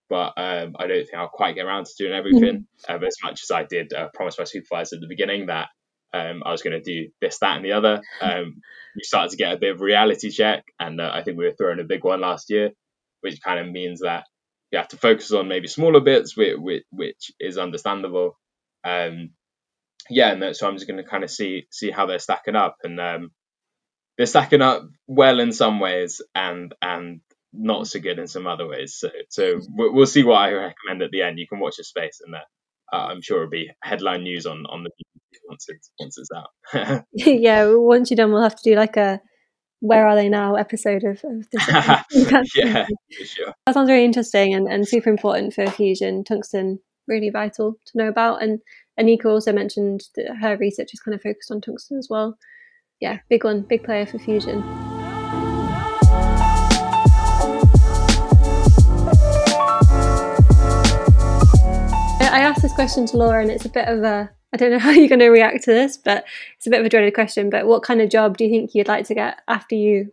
[0.09, 3.03] but um, I don't think I'll quite get around to doing everything mm-hmm.
[3.03, 5.69] as much as I did uh, promise my supervisor at the beginning that
[6.13, 8.01] um, I was going to do this, that, and the other.
[8.21, 8.61] Um,
[8.95, 11.55] we started to get a bit of reality check, and uh, I think we were
[11.57, 12.71] throwing a big one last year,
[13.19, 14.23] which kind of means that
[14.71, 18.37] you have to focus on maybe smaller bits, which, which, which is understandable.
[18.85, 19.31] Um,
[20.09, 22.77] yeah, and so I'm just going to kind of see see how they're stacking up,
[22.83, 23.31] and um,
[24.17, 27.19] they're stacking up well in some ways, and and
[27.57, 28.95] not so good in some other ways.
[28.95, 31.39] So so we'll see what I recommend at the end.
[31.39, 32.39] You can watch the space, and uh,
[32.91, 34.91] I'm sure it'll be headline news on on the
[35.47, 37.05] once it's once it's out.
[37.13, 39.21] yeah, once you're done, we'll have to do like a
[39.81, 41.67] where are they now episode of, of this.
[42.55, 42.85] yeah,
[43.23, 43.53] sure.
[43.65, 46.23] That sounds very interesting and, and super important for fusion.
[46.23, 48.41] Tungsten really vital to know about.
[48.41, 48.59] And
[48.99, 52.37] Anika also mentioned that her research is kind of focused on tungsten as well.
[52.99, 54.84] Yeah, big one, big player for fusion.
[62.35, 64.79] I asked this question to Laura, and it's a bit of a I don't know
[64.85, 66.25] how you're going to react to this, but
[66.57, 67.49] it's a bit of a dreaded question.
[67.49, 70.11] But what kind of job do you think you'd like to get after you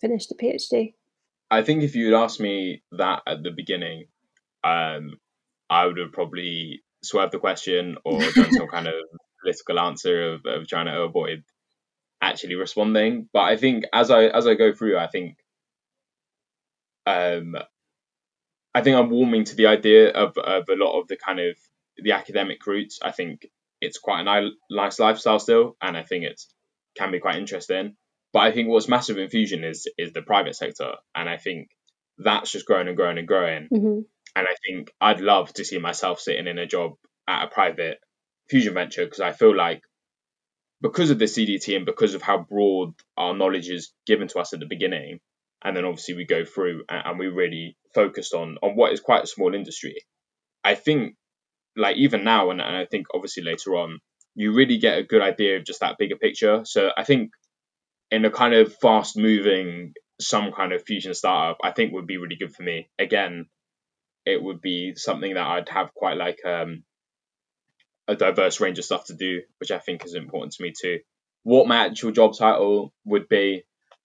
[0.00, 0.94] finish the PhD?
[1.52, 4.06] I think if you'd asked me that at the beginning,
[4.64, 5.18] um,
[5.70, 8.94] I would have probably swerved the question or done some kind of
[9.40, 11.44] political answer of, of trying to avoid
[12.20, 13.28] actually responding.
[13.32, 15.36] But I think as I as I go through, I think
[17.06, 17.54] um,
[18.74, 21.56] I think I'm warming to the idea of, of a lot of the kind of
[21.96, 23.00] the academic routes.
[23.02, 23.46] I think
[23.80, 26.40] it's quite a nice lifestyle still, and I think it
[26.96, 27.96] can be quite interesting.
[28.32, 31.68] But I think what's massive in fusion is is the private sector, and I think
[32.18, 33.68] that's just growing and growing and growing.
[33.72, 34.00] Mm-hmm.
[34.34, 36.92] And I think I'd love to see myself sitting in a job
[37.28, 37.98] at a private
[38.48, 39.82] fusion venture because I feel like
[40.80, 44.52] because of the CDT and because of how broad our knowledge is given to us
[44.52, 45.20] at the beginning,
[45.64, 49.00] and then obviously we go through and, and we really focused on on what is
[49.00, 49.94] quite a small industry.
[50.64, 51.14] I think
[51.76, 53.98] like even now and, and I think obviously later on,
[54.34, 56.62] you really get a good idea of just that bigger picture.
[56.64, 57.30] So I think
[58.10, 62.18] in a kind of fast moving some kind of fusion startup, I think would be
[62.18, 62.88] really good for me.
[62.98, 63.46] Again,
[64.24, 66.84] it would be something that I'd have quite like um,
[68.06, 71.00] a diverse range of stuff to do, which I think is important to me too.
[71.42, 73.64] What my actual job title would be,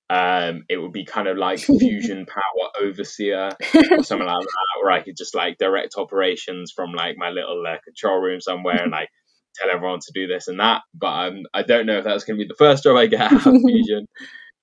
[0.09, 3.49] um, it would be kind of like fusion power overseer
[3.91, 7.63] or something like that, where I could just like direct operations from like my little
[7.67, 9.09] uh, control room somewhere and like
[9.55, 10.81] tell everyone to do this and that.
[10.93, 13.21] But um, I don't know if that's going to be the first job I get
[13.21, 14.07] out of fusion.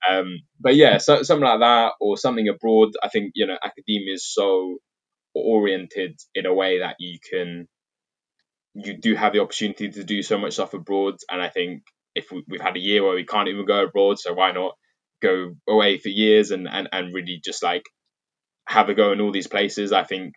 [0.09, 2.93] Um, but yeah, so, something like that or something abroad.
[3.03, 4.77] I think you know academia is so
[5.35, 7.67] oriented in a way that you can
[8.75, 12.31] you do have the opportunity to do so much stuff abroad and i think if
[12.31, 14.75] we, have had a year where we can't even go abroad so why not
[15.25, 17.83] go away for years and, and, and really just like
[18.67, 19.91] have a go in all these places.
[19.91, 20.33] I think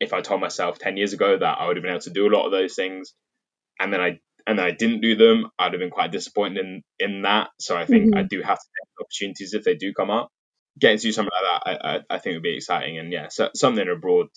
[0.00, 2.26] if I told myself 10 years ago that I would have been able to do
[2.26, 3.12] a lot of those things
[3.78, 6.82] and then I and then I didn't do them, I'd have been quite disappointed in,
[7.00, 7.48] in that.
[7.58, 8.18] So I think mm-hmm.
[8.18, 10.28] I do have to take opportunities if they do come up.
[10.78, 12.98] Getting to do something like that, I, I, I think would be exciting.
[12.98, 14.28] And yeah, so, something abroad,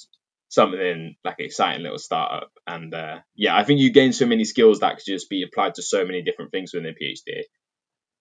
[0.47, 2.49] something like an exciting little startup.
[2.65, 5.75] And uh, yeah, I think you gain so many skills that could just be applied
[5.75, 7.43] to so many different things within a PhD.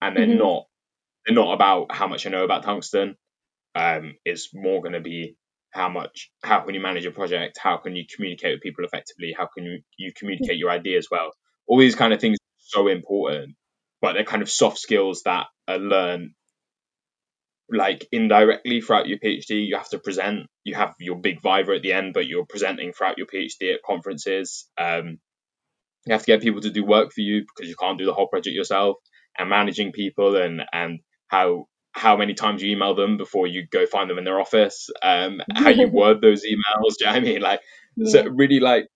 [0.01, 0.37] And they're mm-hmm.
[0.37, 0.65] not
[1.31, 3.15] not about how much I know about tungsten.
[3.75, 5.35] Um, it's more going to be
[5.71, 7.59] how much, how can you manage a project?
[7.61, 9.35] How can you communicate with people effectively?
[9.37, 11.31] How can you, you communicate your ideas well?
[11.67, 13.55] All these kind of things are so important,
[14.01, 16.31] but they're kind of soft skills that are learned
[17.71, 19.67] like indirectly throughout your PhD.
[19.67, 20.47] You have to present.
[20.63, 23.83] You have your big viva at the end, but you're presenting throughout your PhD at
[23.85, 24.67] conferences.
[24.77, 25.19] Um,
[26.05, 28.13] you have to get people to do work for you because you can't do the
[28.13, 28.97] whole project yourself.
[29.37, 33.85] And managing people and and how how many times you email them before you go
[33.85, 36.95] find them in their office, um, how you word those emails.
[36.99, 37.41] Do you know I mean?
[37.41, 37.61] Like,
[37.95, 38.11] yeah.
[38.11, 38.87] so really like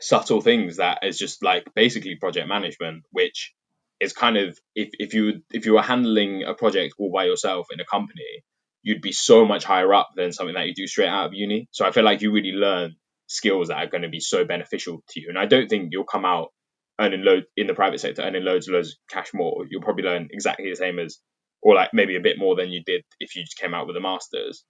[0.00, 3.52] subtle things that is just like basically project management, which
[4.00, 7.68] is kind of if, if you if you were handling a project all by yourself
[7.72, 8.44] in a company,
[8.82, 11.68] you'd be so much higher up than something that you do straight out of uni.
[11.70, 12.96] So I feel like you really learn
[13.26, 15.28] skills that are going to be so beneficial to you.
[15.28, 16.52] And I don't think you'll come out
[17.00, 20.04] earning load in the private sector, earning loads and loads of cash more, you'll probably
[20.04, 21.18] learn exactly the same as,
[21.62, 23.96] or like maybe a bit more than you did if you just came out with
[23.96, 24.64] a master's.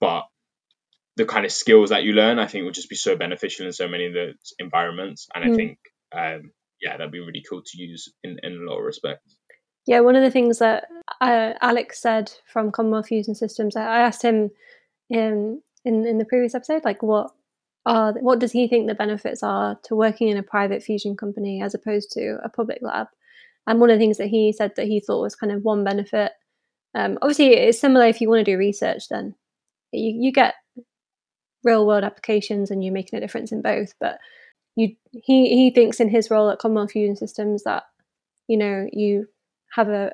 [0.00, 0.24] But
[1.16, 3.72] the kind of skills that you learn, I think, will just be so beneficial in
[3.72, 5.28] so many of those environments.
[5.34, 5.52] And mm.
[5.52, 5.78] I think,
[6.16, 9.36] um, yeah, that'd be really cool to use in, in a lot of respects.
[9.86, 10.84] Yeah, one of the things that
[11.20, 14.50] uh, Alex said from Commonwealth Fusion Systems, I asked him
[15.08, 17.32] in in, in the previous episode, like what
[17.86, 21.62] are what does he think the benefits are to working in a private fusion company
[21.62, 23.08] as opposed to a public lab?
[23.66, 25.84] And one of the things that he said that he thought was kind of one
[25.84, 26.32] benefit
[26.94, 29.34] Um, obviously, it's similar if you want to do research, then
[29.92, 30.54] you, you get
[31.62, 33.94] real world applications and you're making a difference in both.
[34.00, 34.18] But
[34.76, 37.84] you, he, he thinks in his role at Commonwealth Fusion Systems that,
[38.48, 39.28] you know, you
[39.74, 40.12] have a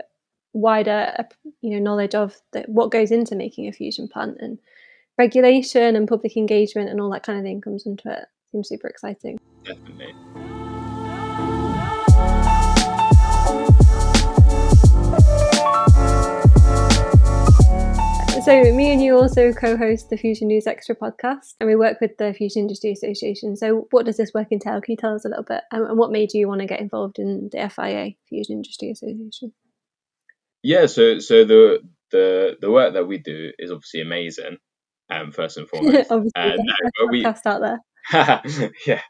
[0.52, 1.14] wider,
[1.62, 4.59] you know, knowledge of the, what goes into making a fusion plant and
[5.18, 8.26] regulation and public engagement and all that kind of thing comes into it.
[8.52, 9.38] Seems super exciting.
[9.64, 10.14] Definitely.
[18.44, 22.00] So, me and you also co host the Fusion News Extra podcast, and we work
[22.00, 23.57] with the Fusion Industry Association.
[23.57, 24.81] So, what does this work entail?
[24.81, 25.62] Can you tell us a little bit?
[25.72, 29.52] and what made you want to get involved in the FIA, Fusion Industry Association?
[30.62, 31.81] Yeah, so so the
[32.12, 34.59] the the work that we do is obviously amazing.
[35.09, 37.81] Um, first and foremost, obviously, uh, no, we, out there.
[38.87, 39.03] yeah,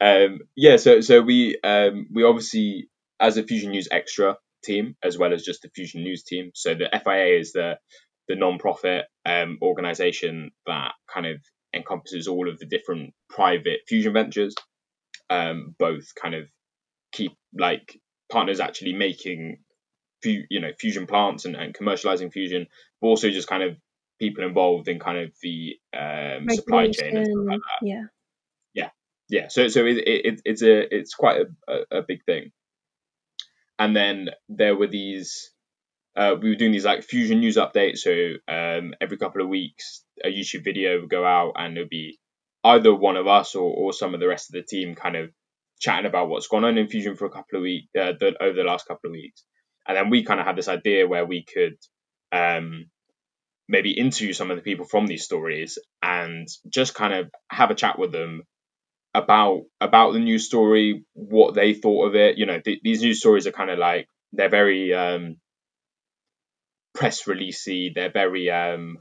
[0.00, 0.76] um, yeah.
[0.76, 2.88] So so we um, we obviously
[3.20, 6.50] as a Fusion News Extra team as well as just the Fusion News team.
[6.54, 7.78] So the FIA is the
[8.28, 11.38] the non-profit um, organization that kind of
[11.74, 14.54] encompasses all of the different private fusion ventures,
[15.30, 16.46] um, both kind of
[17.12, 17.98] keep like
[18.30, 19.58] partners actually making
[20.24, 22.66] you know fusion plants and, and commercializing fusion,
[23.00, 23.76] but also just kind of
[24.22, 27.86] people involved in kind of the um, supply chain and stuff like that.
[27.86, 28.02] Yeah,
[28.72, 28.90] yeah,
[29.28, 29.48] yeah.
[29.48, 32.52] So so it, it, it's a it's quite a, a, big thing.
[33.80, 35.50] And then there were these
[36.14, 37.98] uh, we were doing these like fusion news updates.
[37.98, 38.12] So
[38.46, 42.20] um, every couple of weeks, a YouTube video would go out, and it would be
[42.62, 45.30] either one of us or, or some of the rest of the team kind of
[45.80, 48.62] chatting about what's gone on in fusion for a couple of weeks uh, over the
[48.62, 49.42] last couple of weeks.
[49.88, 51.76] And then we kind of had this idea where we could
[52.30, 52.86] um,
[53.72, 57.76] maybe interview some of the people from these stories and just kind of have a
[57.76, 58.44] chat with them
[59.14, 62.38] about about the news story, what they thought of it.
[62.38, 65.36] You know, th- these news stories are kind of like they're very um,
[66.94, 67.94] press releasey.
[67.94, 68.98] They're very um,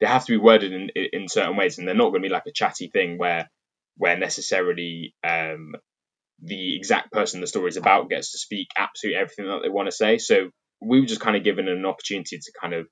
[0.00, 2.32] they have to be worded in in certain ways, and they're not going to be
[2.34, 3.50] like a chatty thing where
[3.98, 5.74] where necessarily um,
[6.42, 9.88] the exact person the story is about gets to speak absolutely everything that they want
[9.88, 10.18] to say.
[10.18, 12.86] So we were just kind of given an opportunity to kind of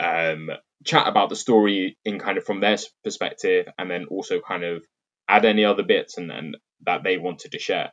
[0.00, 0.50] um,
[0.84, 4.84] chat about the story in kind of from their perspective, and then also kind of
[5.28, 6.56] add any other bits and, and
[6.86, 7.92] that they wanted to share.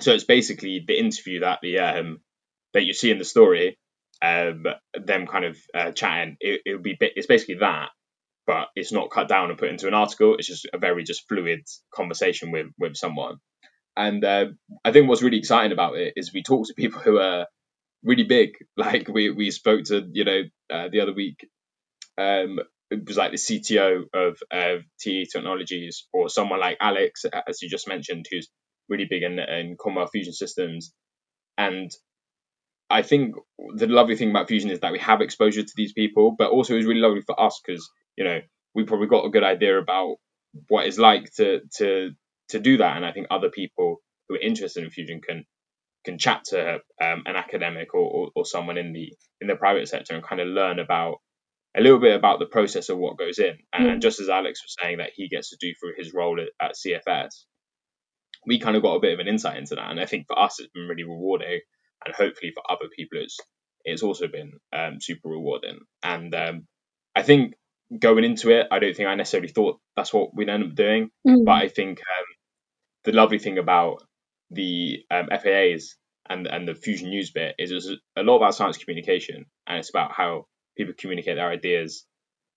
[0.00, 2.20] So it's basically the interview that the um,
[2.74, 3.78] that you see in the story,
[4.22, 6.36] um, them kind of uh, chatting.
[6.40, 7.90] It, it would be it's basically that,
[8.46, 10.36] but it's not cut down and put into an article.
[10.36, 11.60] It's just a very just fluid
[11.94, 13.36] conversation with with someone.
[13.96, 14.46] And uh,
[14.84, 17.46] I think what's really exciting about it is we talk to people who are
[18.04, 18.56] really big.
[18.76, 21.46] Like we we spoke to you know uh, the other week.
[22.18, 22.60] Um,
[22.90, 27.68] it was like the CTO of uh, TAE Technologies or someone like Alex, as you
[27.68, 28.48] just mentioned, who's
[28.88, 30.92] really big in, in Commonwealth Fusion Systems.
[31.56, 31.90] And
[32.90, 33.36] I think
[33.76, 36.76] the lovely thing about Fusion is that we have exposure to these people, but also
[36.76, 38.40] it's really lovely for us because you know
[38.74, 40.16] we probably got a good idea about
[40.68, 42.10] what it's like to to
[42.48, 45.44] to do that, and I think other people who are interested in Fusion can
[46.04, 49.88] can chat to um, an academic or, or, or someone in the in the private
[49.88, 51.16] sector and kind of learn about
[51.76, 53.56] a little bit about the process of what goes in.
[53.72, 53.92] And, mm.
[53.92, 56.48] and just as Alex was saying that he gets to do through his role at,
[56.60, 57.44] at CFS,
[58.46, 59.90] we kind of got a bit of an insight into that.
[59.90, 61.60] And I think for us, it's been really rewarding
[62.04, 63.38] and hopefully for other people it's
[63.84, 65.78] it's also been um, super rewarding.
[66.02, 66.66] And um,
[67.16, 67.54] I think
[67.98, 71.10] going into it, I don't think I necessarily thought that's what we'd end up doing,
[71.26, 71.44] mm.
[71.46, 72.24] but I think um,
[73.04, 74.02] the lovely thing about
[74.50, 75.94] the um, FAAs
[76.28, 79.90] and and the Fusion News bit is it's a lot about science communication, and it's
[79.90, 82.04] about how people communicate their ideas.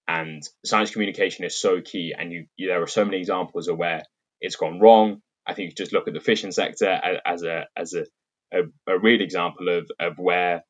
[0.07, 3.77] And science communication is so key, and you, you there are so many examples of
[3.77, 4.03] where
[4.41, 5.21] it's gone wrong.
[5.45, 8.05] I think you just look at the fission sector as a as a
[8.53, 10.63] a, a real example of, of where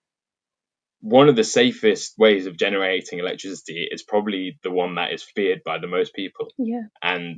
[1.02, 5.62] one of the safest ways of generating electricity is probably the one that is feared
[5.66, 6.48] by the most people.
[6.58, 6.84] Yeah.
[7.02, 7.38] And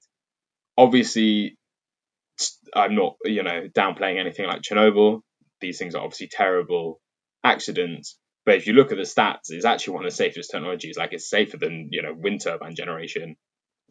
[0.78, 1.58] obviously,
[2.76, 5.22] I'm not, you know, downplaying anything like Chernobyl.
[5.62, 7.00] These things are obviously terrible
[7.44, 8.18] accidents.
[8.46, 10.98] But if you look at the stats, it's actually one of the safest technologies.
[10.98, 13.36] Like it's safer than, you know, wind turbine generation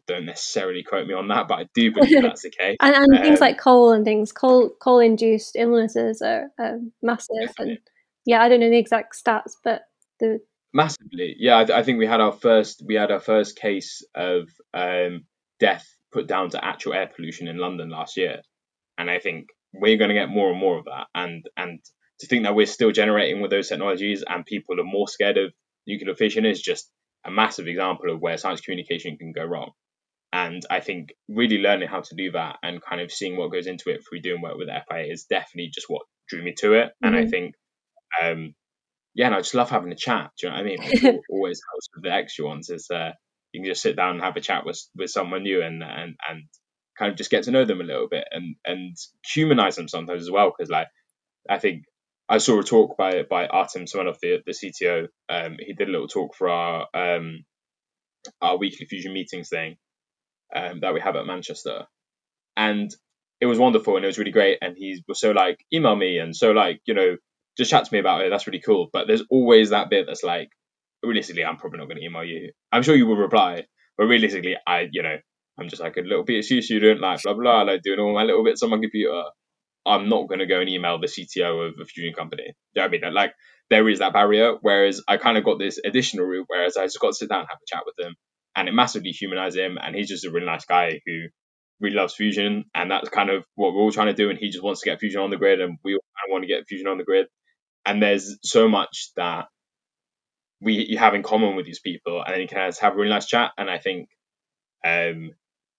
[0.07, 2.77] don't necessarily quote me on that, but I do believe that's the case.
[2.81, 6.49] and, and um, things like coal and things, coal coal induced illnesses are
[7.01, 7.35] massive.
[7.39, 7.73] Definitely.
[7.73, 7.79] And
[8.25, 9.81] yeah, I don't know the exact stats, but
[10.19, 10.39] the
[10.73, 14.49] massively, yeah, I, I, think we had our first we had our first case of
[14.73, 15.25] um,
[15.59, 18.41] death put down to actual air pollution in London last year,
[18.97, 21.07] and I think we're going to get more and more of that.
[21.13, 21.79] And and
[22.19, 25.53] to think that we're still generating with those technologies and people are more scared of
[25.85, 26.89] nuclear fission is just
[27.25, 29.71] a massive example of where science communication can go wrong.
[30.31, 33.67] And I think really learning how to do that and kind of seeing what goes
[33.67, 36.87] into it through doing work with FIA is definitely just what drew me to it.
[36.87, 37.07] Mm-hmm.
[37.07, 37.29] And I mm-hmm.
[37.29, 37.55] think
[38.21, 38.55] um,
[39.13, 40.31] yeah, and I just love having a chat.
[40.37, 41.21] Do you know what I mean?
[41.29, 43.11] Always helps with the extra ones is uh,
[43.55, 46.15] you can just sit down and have a chat with with someone new and and
[46.29, 46.43] and
[46.99, 48.97] kind of just get to know them a little bit and and
[49.33, 50.87] humanize them sometimes as well because like
[51.49, 51.85] I think
[52.29, 55.07] I saw a talk by by Artem Semenov, the the CTO.
[55.29, 57.45] Um, he did a little talk for our um,
[58.41, 59.77] our weekly fusion meetings thing
[60.55, 61.85] um, that we have at Manchester,
[62.57, 62.91] and
[63.41, 64.59] it was wonderful and it was really great.
[64.61, 67.17] And he was so like email me and so like you know
[67.57, 68.31] just chat to me about it.
[68.31, 68.89] That's really cool.
[68.93, 70.49] But there's always that bit that's like
[71.05, 72.51] realistically, I'm probably not going to email you.
[72.71, 73.63] I'm sure you will reply,
[73.97, 75.17] but realistically, I you know
[75.59, 78.43] I'm just like a little PhD student, like blah blah, like doing all my little
[78.43, 79.23] bits on my computer.
[79.85, 82.43] I'm not going to go and email the CTO of a fusion company.
[82.73, 83.13] You know I mean?
[83.13, 83.33] Like,
[83.69, 84.55] there is that barrier.
[84.61, 87.41] Whereas I kind of got this additional route, whereas I just got to sit down
[87.41, 88.15] and have a chat with him,
[88.55, 89.77] and it massively humanized him.
[89.81, 91.25] And he's just a really nice guy who
[91.79, 94.29] really loves fusion, and that's kind of what we're all trying to do.
[94.29, 96.31] And he just wants to get fusion on the grid, and we all kind of
[96.31, 97.27] want to get fusion on the grid.
[97.85, 99.45] And there's so much that
[100.61, 103.09] we you have in common with these people, and then you can have a really
[103.09, 103.51] nice chat.
[103.57, 104.09] And I think
[104.85, 105.31] um,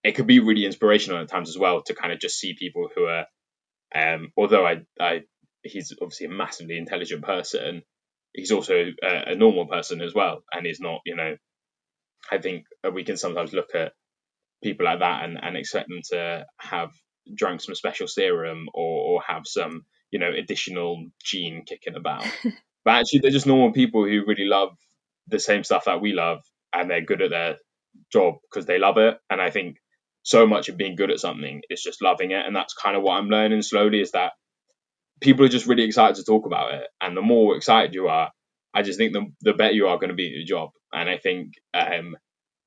[0.05, 2.89] it could be really inspirational at times as well to kind of just see people
[2.95, 3.27] who are
[3.95, 5.23] um, although I, I,
[5.63, 7.83] he's obviously a massively intelligent person,
[8.33, 11.37] he's also a, a, normal person as well, and he's not, you know,
[12.31, 13.93] I think we can sometimes look at
[14.63, 16.91] people like that and, and expect them to have
[17.35, 22.25] drunk some special serum or, or have some, you know, additional gene kicking about.
[22.87, 24.71] but actually, they're just normal people who really love
[25.27, 26.39] the same stuff that we love,
[26.73, 27.57] and they're good at their
[28.13, 29.19] job because they love it.
[29.29, 29.79] And I think
[30.23, 32.47] so much of being good at something is just loving it.
[32.47, 34.33] And that's kind of what I'm learning slowly is that
[35.21, 36.87] people are just really excited to talk about it.
[37.01, 38.31] And the more excited you are,
[38.73, 40.71] I just think the, the better you are going to be at your job.
[40.93, 42.17] And I think um,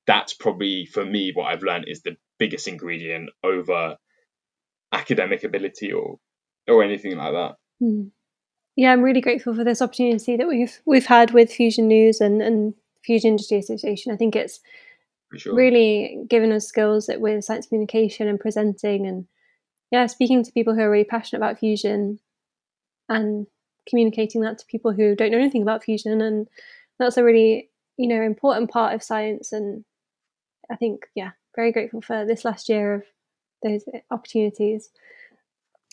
[0.06, 3.96] that's probably for me what I've learned is the biggest ingredient over
[4.92, 6.18] academic ability or
[6.68, 7.54] or anything like that.
[7.82, 8.10] Mm.
[8.76, 12.40] Yeah, I'm really grateful for this opportunity that we've we've had with Fusion News and,
[12.40, 14.12] and Fusion Industry Association.
[14.12, 14.60] I think it's
[15.36, 15.54] sure.
[15.54, 19.26] really given us skills that with science communication and presenting and
[19.90, 22.20] yeah, speaking to people who are really passionate about fusion
[23.08, 23.46] and
[23.88, 26.48] communicating that to people who don't know anything about fusion and
[26.98, 29.84] that's a really you know important part of science and
[30.70, 33.02] i think yeah very grateful for this last year of
[33.62, 34.90] those opportunities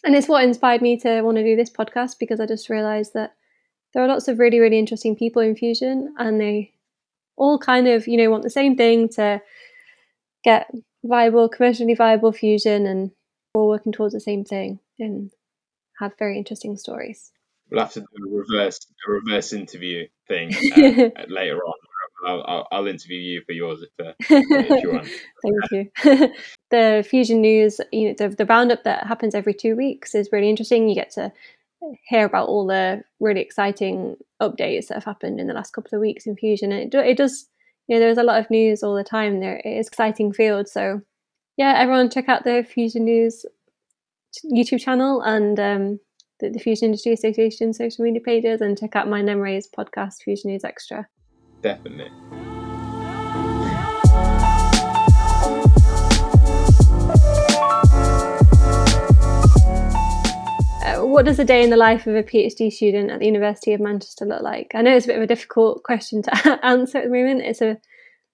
[0.04, 3.14] and it's what inspired me to want to do this podcast because i just realized
[3.14, 3.34] that
[3.94, 6.74] there are lots of really really interesting people in fusion and they
[7.38, 9.42] all kind of, you know, want the same thing to
[10.44, 10.70] get
[11.04, 13.12] viable, commercially viable fusion, and
[13.54, 15.32] all working towards the same thing and
[16.00, 17.32] have very interesting stories.
[17.70, 21.74] We'll have to do a reverse a reverse interview thing uh, later on.
[22.26, 25.08] I'll, I'll, I'll, interview you for yours if, uh, if you want.
[25.44, 26.34] Thank you.
[26.72, 30.50] the Fusion News, you know, the, the roundup that happens every two weeks is really
[30.50, 30.90] interesting.
[30.90, 31.32] You get to
[32.08, 36.02] hear about all the really exciting updates that have happened in the last couple of
[36.02, 36.72] weeks in Fusion.
[36.72, 37.48] And it, it does,
[37.88, 39.40] you know, there's a lot of news all the time.
[39.40, 40.68] There is exciting field.
[40.68, 41.02] So,
[41.56, 43.46] yeah, everyone check out the Fusion News
[44.46, 46.00] YouTube channel and um,
[46.40, 50.52] the, the, Fusion Industry Association social media pages, and check out my Nemre's podcast, Fusion
[50.52, 51.08] News Extra.
[51.62, 52.12] Definitely.
[60.84, 63.74] Uh, what does a day in the life of a PhD student at the University
[63.74, 64.72] of Manchester look like?
[64.76, 67.42] I know it's a bit of a difficult question to answer at the moment.
[67.42, 67.78] It's a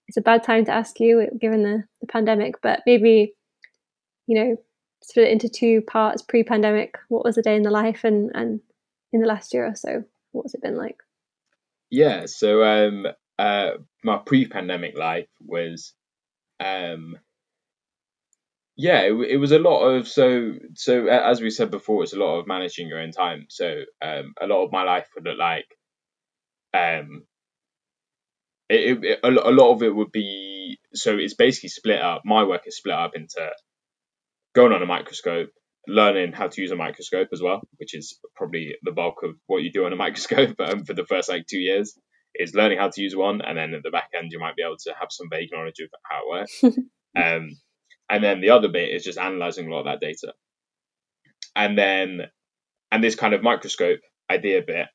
[0.08, 3.34] it's a bad time to ask you given the, the pandemic, but maybe
[4.28, 4.58] you know
[5.02, 6.98] split it into two parts pre-pandemic.
[7.08, 8.60] What was a day in the life, and and
[9.14, 11.03] in the last year or so, what's it been like?
[11.94, 13.06] Yeah, so um,
[13.38, 13.74] uh,
[14.04, 15.94] my pre-pandemic life was
[16.60, 17.20] um,
[18.76, 22.18] yeah, it, it, was a lot of so so as we said before, it's a
[22.18, 23.46] lot of managing your own time.
[23.50, 25.68] So um, a lot of my life would look like
[26.74, 27.26] um,
[28.70, 32.24] it, it, a, a lot of it would be so it's basically split up.
[32.26, 33.52] My work is split up into
[34.56, 35.52] going on a microscope,
[35.88, 39.64] learning how to use a microscope as well, which is probably the bulk of what
[39.64, 41.98] you do on a microscope um, for the first like two years
[42.36, 44.64] is learning how to use one, and then at the back end you might be
[44.64, 46.64] able to have some vague knowledge of how it works.
[47.18, 47.50] um,
[48.10, 50.34] and then the other bit is just analyzing a lot of that data.
[51.56, 52.22] And then,
[52.92, 54.00] and this kind of microscope
[54.32, 54.88] idea bit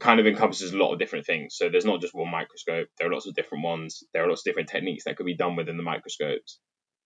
[0.00, 1.54] kind of encompasses a lot of different things.
[1.56, 4.42] So there's not just one microscope, there are lots of different ones, there are lots
[4.42, 6.58] of different techniques that could be done within the microscopes.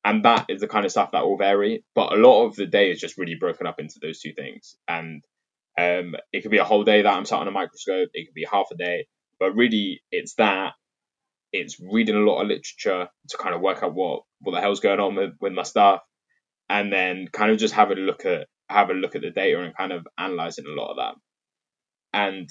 [0.04, 1.84] And that is the kind of stuff that will vary.
[1.94, 4.76] But a lot of the day is just really broken up into those two things.
[4.88, 5.22] And
[5.78, 8.34] um, it could be a whole day that I'm sat on a microscope, it could
[8.34, 9.06] be half a day,
[9.38, 10.72] but really it's that
[11.52, 14.80] it's reading a lot of literature to kind of work out what what the hell's
[14.80, 16.00] going on with, with my stuff,
[16.68, 19.60] and then kind of just have a look at have a look at the data
[19.60, 21.14] and kind of analyzing a lot of that.
[22.12, 22.50] And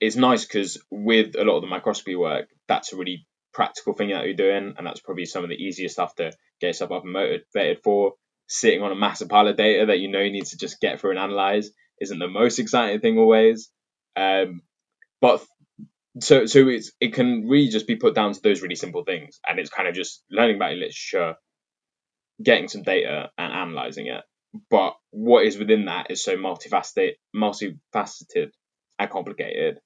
[0.00, 4.10] it's nice because with a lot of the microscopy work, that's a really practical thing
[4.10, 7.04] that you're doing, and that's probably some of the easiest stuff to get yourself up
[7.04, 8.14] and motivated for.
[8.52, 11.00] Sitting on a massive pile of data that you know you need to just get
[11.00, 11.70] through and analyze
[12.00, 13.70] isn't the most exciting thing always.
[14.16, 14.62] Um,
[15.20, 15.44] but
[16.20, 19.38] so so it's it can really just be put down to those really simple things,
[19.46, 21.36] and it's kind of just learning about your literature,
[22.42, 24.22] getting some data, and analyzing it.
[24.68, 28.50] But what is within that is so multifaceted, multifaceted
[28.98, 29.78] and complicated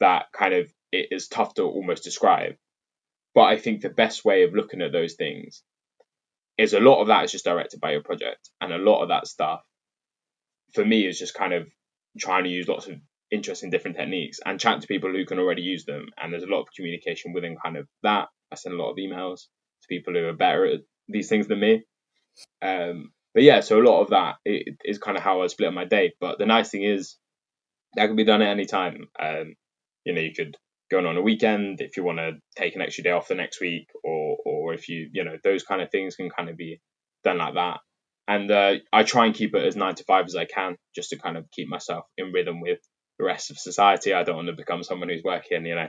[0.00, 2.56] that kind of it is tough to almost describe.
[3.38, 5.62] But I think the best way of looking at those things
[6.58, 9.10] is a lot of that is just directed by your project, and a lot of
[9.10, 9.60] that stuff
[10.74, 11.68] for me is just kind of
[12.18, 12.96] trying to use lots of
[13.30, 16.06] interesting different techniques and chat to people who can already use them.
[16.20, 18.26] And there's a lot of communication within kind of that.
[18.50, 19.42] I send a lot of emails
[19.82, 21.84] to people who are better at these things than me.
[22.60, 25.74] Um, but yeah, so a lot of that is kind of how I split up
[25.74, 26.12] my day.
[26.20, 27.16] But the nice thing is
[27.94, 29.06] that can be done at any time.
[29.16, 29.54] Um,
[30.04, 30.56] you know, you could
[30.90, 33.60] go on a weekend if you want to take an extra day off the next
[33.60, 36.80] week, or or if you you know those kind of things can kind of be
[37.24, 37.78] done like that.
[38.28, 41.10] And uh, I try and keep it as nine to five as I can, just
[41.10, 42.78] to kind of keep myself in rhythm with
[43.18, 44.12] the rest of society.
[44.12, 45.88] I don't want to become someone who's working, you know,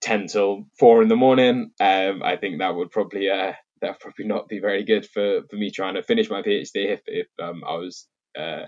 [0.00, 1.70] ten till four in the morning.
[1.80, 5.42] Um, I think that would probably uh, that would probably not be very good for,
[5.50, 8.06] for me trying to finish my PhD if if um, I was
[8.38, 8.66] uh,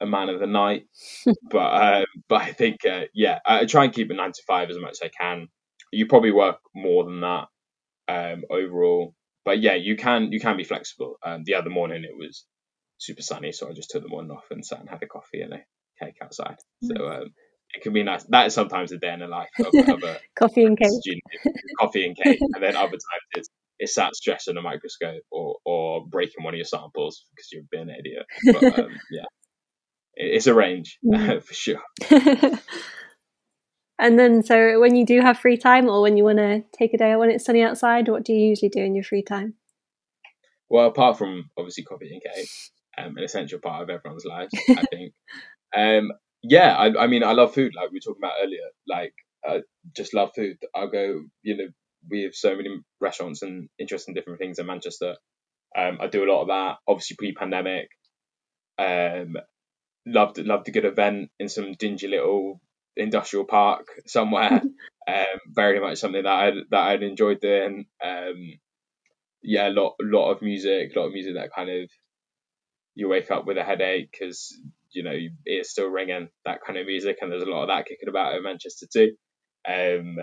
[0.00, 0.86] a man of the night.
[1.50, 4.70] but uh, but I think uh, yeah, I try and keep it nine to five
[4.70, 5.48] as much as I can.
[5.92, 7.46] You probably work more than that
[8.08, 11.16] um, overall, but yeah, you can you can be flexible.
[11.24, 12.44] Um, the other morning it was
[12.98, 15.40] super sunny, so I just took the morning off and sat and had a coffee
[15.40, 15.64] and a
[16.02, 16.56] cake outside.
[16.82, 17.30] So um,
[17.74, 18.24] it can be nice.
[18.24, 20.90] That is sometimes a day in the life of, of a coffee and cake.
[20.90, 21.22] Student,
[21.78, 26.06] coffee and cake, and then other times it's it's sat stressing a microscope or or
[26.06, 28.26] breaking one of your samples because you're being an idiot.
[28.44, 29.24] But um, yeah,
[30.16, 31.42] it's a range mm.
[31.42, 31.82] for sure.
[33.98, 36.94] and then, so when you do have free time, or when you want to take
[36.94, 39.22] a day out when it's sunny outside, what do you usually do in your free
[39.22, 39.54] time?
[40.68, 42.48] Well, apart from obviously coffee and cake,
[42.98, 45.12] um, an essential part of everyone's lives, I think.
[45.76, 46.10] Um,
[46.42, 48.68] yeah, I, I mean, I love food, like we were talking about earlier.
[48.88, 49.14] Like,
[49.44, 49.60] I
[49.94, 50.56] just love food.
[50.74, 51.68] I'll go, you know,
[52.08, 55.16] we have so many restaurants and interesting different things in Manchester.
[55.76, 56.76] Um, I do a lot of that.
[56.88, 57.88] Obviously, pre-pandemic,
[58.78, 59.36] um,
[60.06, 62.60] loved loved a good event in some dingy little
[62.96, 64.62] industrial park somewhere.
[65.08, 67.86] um, very much something that I that I'd enjoyed doing.
[68.02, 68.58] Um,
[69.42, 71.90] yeah, a lot lot of music, a lot of music that kind of
[72.94, 74.58] you wake up with a headache because
[74.90, 77.86] you know it's still ringing that kind of music, and there's a lot of that
[77.86, 79.12] kicking about in Manchester too.
[79.68, 80.16] Um,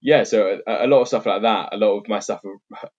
[0.00, 1.70] yeah, so a, a, lot of stuff like that.
[1.72, 2.40] A lot of my stuff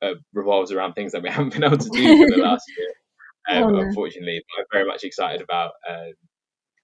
[0.02, 3.58] uh, revolves around things that we haven't been able to do for the last year.
[3.58, 3.80] Um, oh, no.
[3.80, 6.14] Unfortunately, but I'm very much excited about um,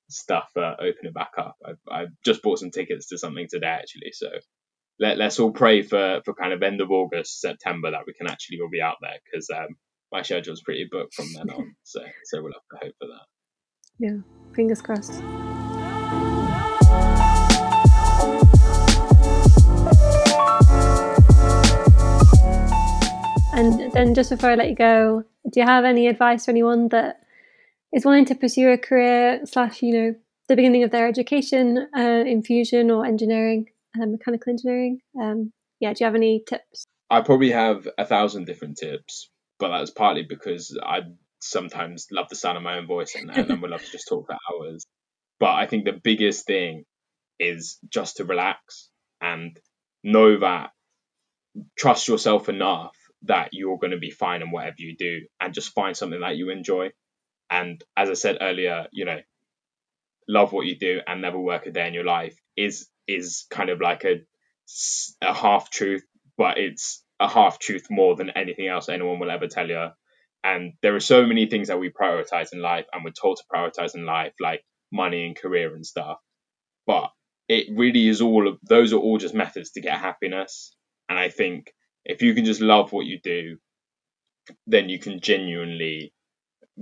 [0.10, 1.56] stuff uh, opening back up.
[1.66, 4.30] I've, I've, just bought some tickets to something today actually, so
[5.00, 8.28] let, us all pray for for kind of end of August, September that we can
[8.28, 9.76] actually all be out there because um,
[10.12, 11.76] my schedule's pretty booked from then on.
[11.84, 13.26] So so we'll have to hope for that.
[14.00, 14.18] Yeah,
[14.54, 15.22] fingers crossed.
[23.56, 26.90] And then just before I let you go, do you have any advice for anyone
[26.90, 27.22] that
[27.94, 30.16] is wanting to pursue a career slash, you know,
[30.48, 33.70] the beginning of their education uh, in fusion or engineering,
[34.00, 35.00] uh, mechanical engineering?
[35.20, 36.86] Um, yeah, do you have any tips?
[37.10, 39.30] I probably have a thousand different tips,
[39.60, 41.02] but that's partly because I
[41.40, 44.26] sometimes love the sound of my own voice and, and would love to just talk
[44.26, 44.86] for hours.
[45.40, 46.86] But I think the biggest thing
[47.40, 48.90] is just to relax
[49.22, 49.58] and
[50.04, 50.72] know that
[51.78, 55.74] trust yourself enough that you're going to be fine in whatever you do and just
[55.74, 56.90] find something that you enjoy.
[57.50, 59.20] And as I said earlier, you know,
[60.28, 63.70] love what you do and never work a day in your life is is kind
[63.70, 64.22] of like a
[65.22, 66.04] a half truth,
[66.38, 69.90] but it's a half truth more than anything else anyone will ever tell you.
[70.44, 73.44] And there are so many things that we prioritize in life and we're told to
[73.54, 76.18] prioritize in life, like money and career and stuff.
[76.88, 77.12] But
[77.50, 80.76] it really is all of those are all just methods to get happiness.
[81.10, 81.74] And I think
[82.06, 83.58] if you can just love what you do,
[84.68, 86.14] then you can genuinely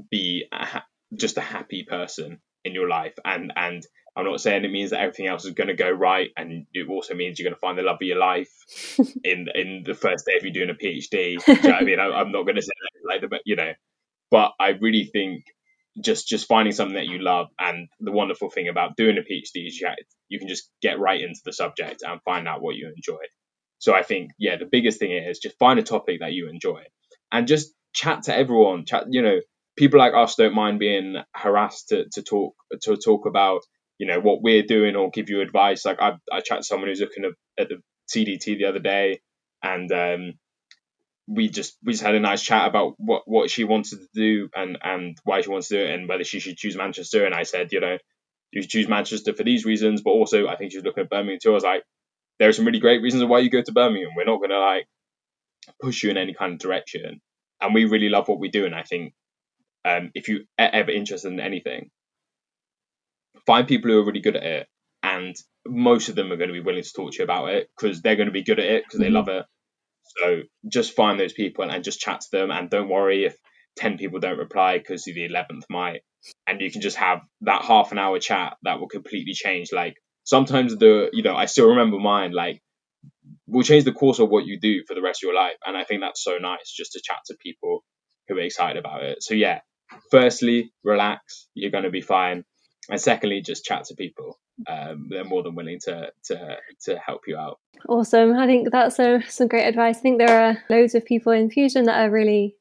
[0.10, 0.82] be a
[1.16, 3.14] just a happy person in your life.
[3.24, 3.86] And and
[4.16, 6.88] I'm not saying it means that everything else is going to go right, and it
[6.90, 8.52] also means you're going to find the love of your life
[9.24, 11.40] in in the first day of you're doing a PhD.
[11.64, 13.72] you know I mean, I, am not going to say that like the you know,
[14.32, 15.46] but I really think
[16.02, 19.68] just just finding something that you love, and the wonderful thing about doing a PhD
[19.68, 19.90] is you,
[20.30, 23.22] you can just get right into the subject and find out what you enjoy.
[23.80, 26.84] So I think, yeah, the biggest thing is just find a topic that you enjoy
[27.34, 28.86] and just chat to everyone.
[28.86, 29.42] Chat, you know,
[29.78, 33.62] people like us don't mind being harassed to, to talk to talk about
[34.00, 35.86] you know what we're doing or give you advice.
[35.86, 37.26] Like I I chat to someone who's looking
[37.60, 37.82] at the
[38.14, 39.22] CDT the other day,
[39.64, 40.34] and um,
[41.28, 44.50] we just we just had a nice chat about what what she wanted to do
[44.56, 47.26] and and why she wants to do it and whether she should choose Manchester.
[47.26, 47.98] And I said, you know,
[48.52, 51.40] you should choose Manchester for these reasons, but also I think she's looking at Birmingham
[51.42, 51.52] too.
[51.52, 51.84] I was like,
[52.40, 54.12] there are some really great reasons why you go to Birmingham.
[54.16, 54.88] We're not gonna like
[55.82, 57.22] push you in any kind of direction,
[57.62, 58.66] and we really love what we do.
[58.66, 59.14] And I think
[59.86, 61.90] um, if you ever interested in anything,
[63.46, 64.68] find people who are really good at it,
[65.02, 65.36] and
[65.68, 68.02] most of them are going to be willing to talk to you about it because
[68.02, 69.16] they're going to be good at it because they mm-hmm.
[69.16, 69.46] love it.
[70.18, 73.36] So just find those people and just chat to them, and don't worry if
[73.76, 76.02] ten people don't reply because the eleventh might,
[76.48, 79.72] and you can just have that half an hour chat that will completely change.
[79.72, 82.62] Like sometimes the you know I still remember mine like
[83.48, 85.76] will change the course of what you do for the rest of your life, and
[85.76, 87.84] I think that's so nice just to chat to people
[88.28, 89.24] who are excited about it.
[89.24, 89.62] So yeah,
[90.12, 92.46] firstly, relax, you're going to be fine
[92.90, 94.40] and secondly, just chat to people.
[94.68, 97.60] Um, they're more than willing to to to help you out.
[97.88, 98.34] Awesome.
[98.34, 99.98] I think that's a, some great advice.
[99.98, 102.56] I think there are loads of people in Fusion that are really,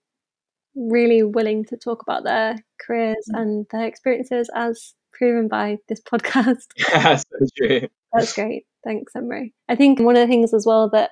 [0.75, 3.41] really willing to talk about their careers mm.
[3.41, 6.67] and their experiences, as proven by this podcast.
[6.93, 7.25] That's
[7.57, 7.89] true.
[8.13, 8.65] That's great.
[8.85, 9.55] Thanks, Emery.
[9.69, 11.11] I think one of the things as well that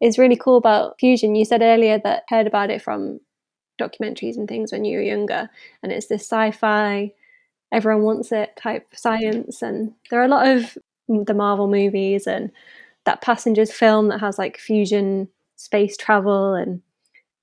[0.00, 3.20] is really cool about Fusion, you said earlier that heard about it from
[3.82, 5.48] documentaries and things when you were younger,
[5.82, 7.12] and it's this sci-fi
[7.72, 9.62] everyone wants it type science.
[9.62, 10.78] And there are a lot of
[11.08, 12.52] the Marvel movies and
[13.04, 16.82] that Passengers film that has like fusion space travel and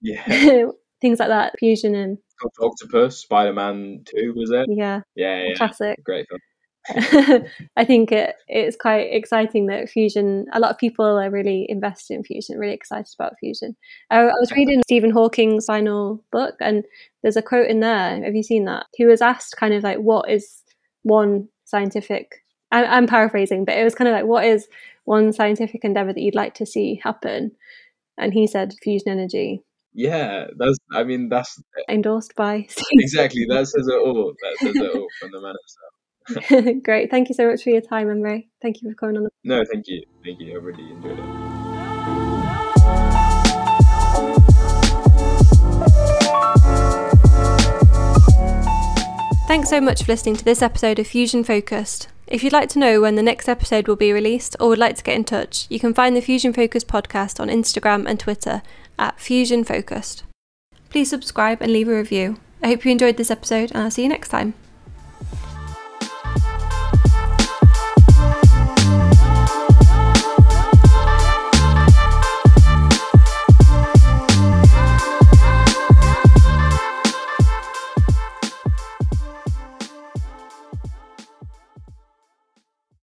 [0.02, 0.24] yeah.
[1.02, 1.54] things like that.
[1.60, 2.18] Fusion and
[2.62, 4.66] Octopus, Spider Man Two, was it?
[4.70, 5.56] Yeah, yeah, yeah.
[5.56, 6.02] classic.
[6.06, 6.40] Great film.
[6.88, 10.46] I think it, it's quite exciting that fusion.
[10.54, 13.76] A lot of people are really invested in fusion, really excited about fusion.
[14.10, 16.84] I, I was reading Stephen Hawking's final book, and
[17.22, 18.24] there's a quote in there.
[18.24, 18.88] Have you seen that?
[18.96, 20.64] He was asked kind of like, "What is
[21.04, 24.68] one scientific?" I, I'm paraphrasing, but it was kind of like, "What is
[25.06, 27.52] one scientific endeavor that you'd like to see happen?"
[28.18, 29.64] And he said, "Fusion energy."
[29.94, 30.78] Yeah, that's.
[30.92, 32.68] I mean, that's endorsed by.
[32.94, 33.46] exactly.
[33.50, 34.34] That says it all.
[34.42, 35.94] That says it all from the man himself.
[36.84, 37.10] Great.
[37.10, 38.50] Thank you so much for your time, Emery.
[38.62, 39.24] Thank you for coming on.
[39.24, 40.04] The- no, thank you.
[40.24, 40.54] Thank you.
[40.54, 42.40] I really enjoyed it.
[49.48, 52.08] Thanks so much for listening to this episode of Fusion Focused.
[52.28, 54.96] If you'd like to know when the next episode will be released or would like
[54.98, 58.62] to get in touch, you can find the Fusion Focused podcast on Instagram and Twitter
[59.00, 60.24] at Fusion Focused.
[60.90, 62.38] Please subscribe and leave a review.
[62.62, 64.54] I hope you enjoyed this episode, and I'll see you next time.